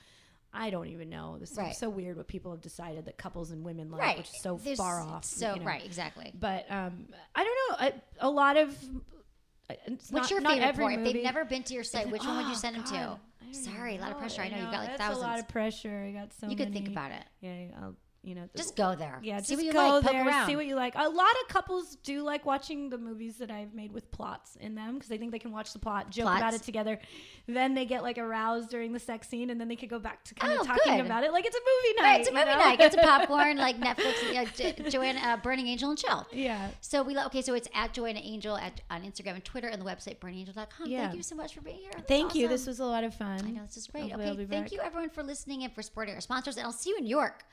[0.53, 1.37] I don't even know.
[1.39, 1.71] This Right.
[1.71, 4.17] is so weird what people have decided that couples and women like, Right.
[4.17, 5.23] which is so There's- far off.
[5.23, 5.65] So you know.
[5.65, 6.31] right, exactly.
[6.37, 7.85] But um, I don't know.
[7.87, 8.77] I, a lot of.
[9.85, 10.93] It's What's not- your favorite porn?
[11.05, 13.19] If they've never been to your site, which one would you Oh, send them to?
[13.47, 14.41] I Sorry, a lot of pressure.
[14.41, 15.23] I know you've got like that's thousands.
[15.23, 16.05] a lot of pressure.
[16.07, 16.47] I got so.
[16.47, 17.23] you could think about it.
[17.39, 18.47] Yeah, I'll, you know.
[18.55, 19.19] Just go there.
[19.23, 20.03] Yeah, see just what you go like.
[20.05, 20.93] There, see what you like.
[20.95, 24.75] A lot of couples do like watching the movies that I've made with plots in
[24.75, 26.99] them because they think they can watch the plot, joke about it together.
[27.47, 30.23] Then they get like aroused during the sex scene, and then they could go back
[30.25, 31.05] to kind Oh, of talking good.
[31.05, 32.03] about it like it's a movie night.
[32.03, 32.57] Right, it's a you movie know?
[32.57, 32.77] night.
[32.79, 34.35] Get some popcorn, like Netflix.
[34.37, 34.45] Uh,
[34.83, 36.27] Jo- Joanna, uh, Burning Angel, and chill.
[36.33, 36.69] yeah.
[36.81, 37.41] So we lo- okay.
[37.41, 40.87] So it's at Joanna Angel at, on Instagram and Twitter, and the website burningangel.com.
[40.87, 41.05] Yeah.
[41.05, 41.89] Thank you so much for being here.
[41.93, 42.45] That's Thank you.
[42.45, 42.51] awesome.
[42.53, 43.41] This was a lot of fun.
[43.45, 44.03] I know this is great.
[44.03, 44.71] Hopefully I'll okay, be thank back.
[44.73, 47.09] you everyone for listening and for supporting our sponsors, and I'll see you in New
[47.09, 47.43] York.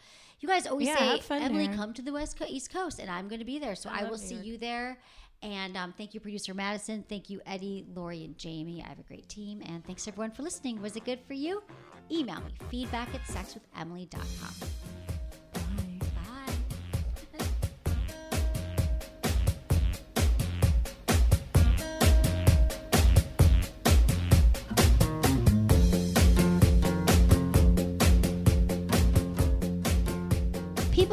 [0.41, 1.77] You guys always Yeah, say, Emily, there.
[1.77, 3.75] come to the West Coast, East Coast, and I'm going to be there.
[3.75, 4.99] So I I, will see you there.
[5.43, 7.05] And um, thank you, producer Madison.
[7.09, 8.83] Thank you, Eddie, Lori, and Jamie.
[8.85, 9.63] I have a great team.
[9.67, 10.81] And thanks everyone for listening.
[10.83, 11.63] Was it good for you?
[12.11, 14.69] Email me feedback at sexwithemily.com.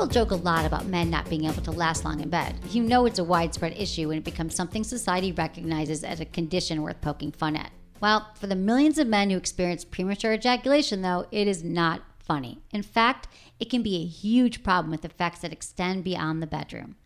[0.05, 2.55] People joke a lot about men not being able to last long in bed.
[2.69, 6.83] You know it's a widespread issue and it becomes something society recognizes as a condition
[6.83, 7.71] worth poking fun at.
[7.99, 12.59] Well, for the millions of men who experience premature ejaculation, though, it is not funny.
[12.69, 13.27] In fact,
[13.59, 16.97] it can be a huge problem with effects that extend beyond the bedroom.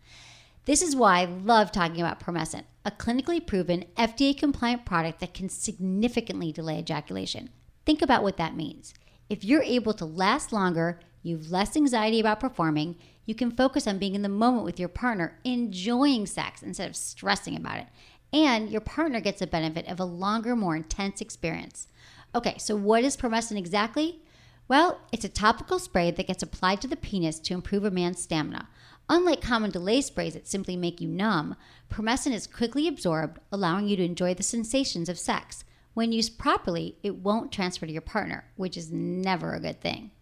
[0.66, 5.32] This is why I love talking about Promescent, a clinically proven, FDA compliant product that
[5.32, 7.48] can significantly delay ejaculation.
[7.86, 8.92] Think about what that means.
[9.30, 13.98] If you're able to last longer, you've less anxiety about performing, you can focus on
[13.98, 17.86] being in the moment with your partner, enjoying sex instead of stressing about it.
[18.32, 21.88] And your partner gets the benefit of a longer, more intense experience.
[22.34, 24.20] Okay, so what is Promescent exactly?
[24.68, 28.22] Well, it's a topical spray that gets applied to the penis to improve a man's
[28.22, 28.68] stamina.
[29.08, 31.56] Unlike common delay sprays that simply make you numb,
[31.90, 35.64] Promescent is quickly absorbed, allowing you to enjoy the sensations of sex.
[35.94, 40.12] When used properly, it won't transfer to your partner, which is never a good thing.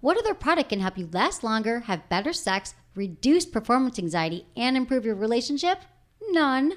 [0.00, 4.76] What other product can help you last longer, have better sex, reduce performance anxiety, and
[4.76, 5.80] improve your relationship?
[6.30, 6.74] None.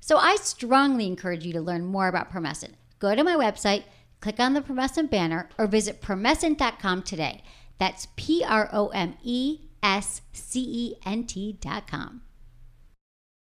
[0.00, 2.74] So I strongly encourage you to learn more about Promescent.
[2.98, 3.84] Go to my website,
[4.20, 7.42] click on the Promescent banner, or visit promescent.com today.
[7.78, 12.22] That's P R O M E S C E N T.com.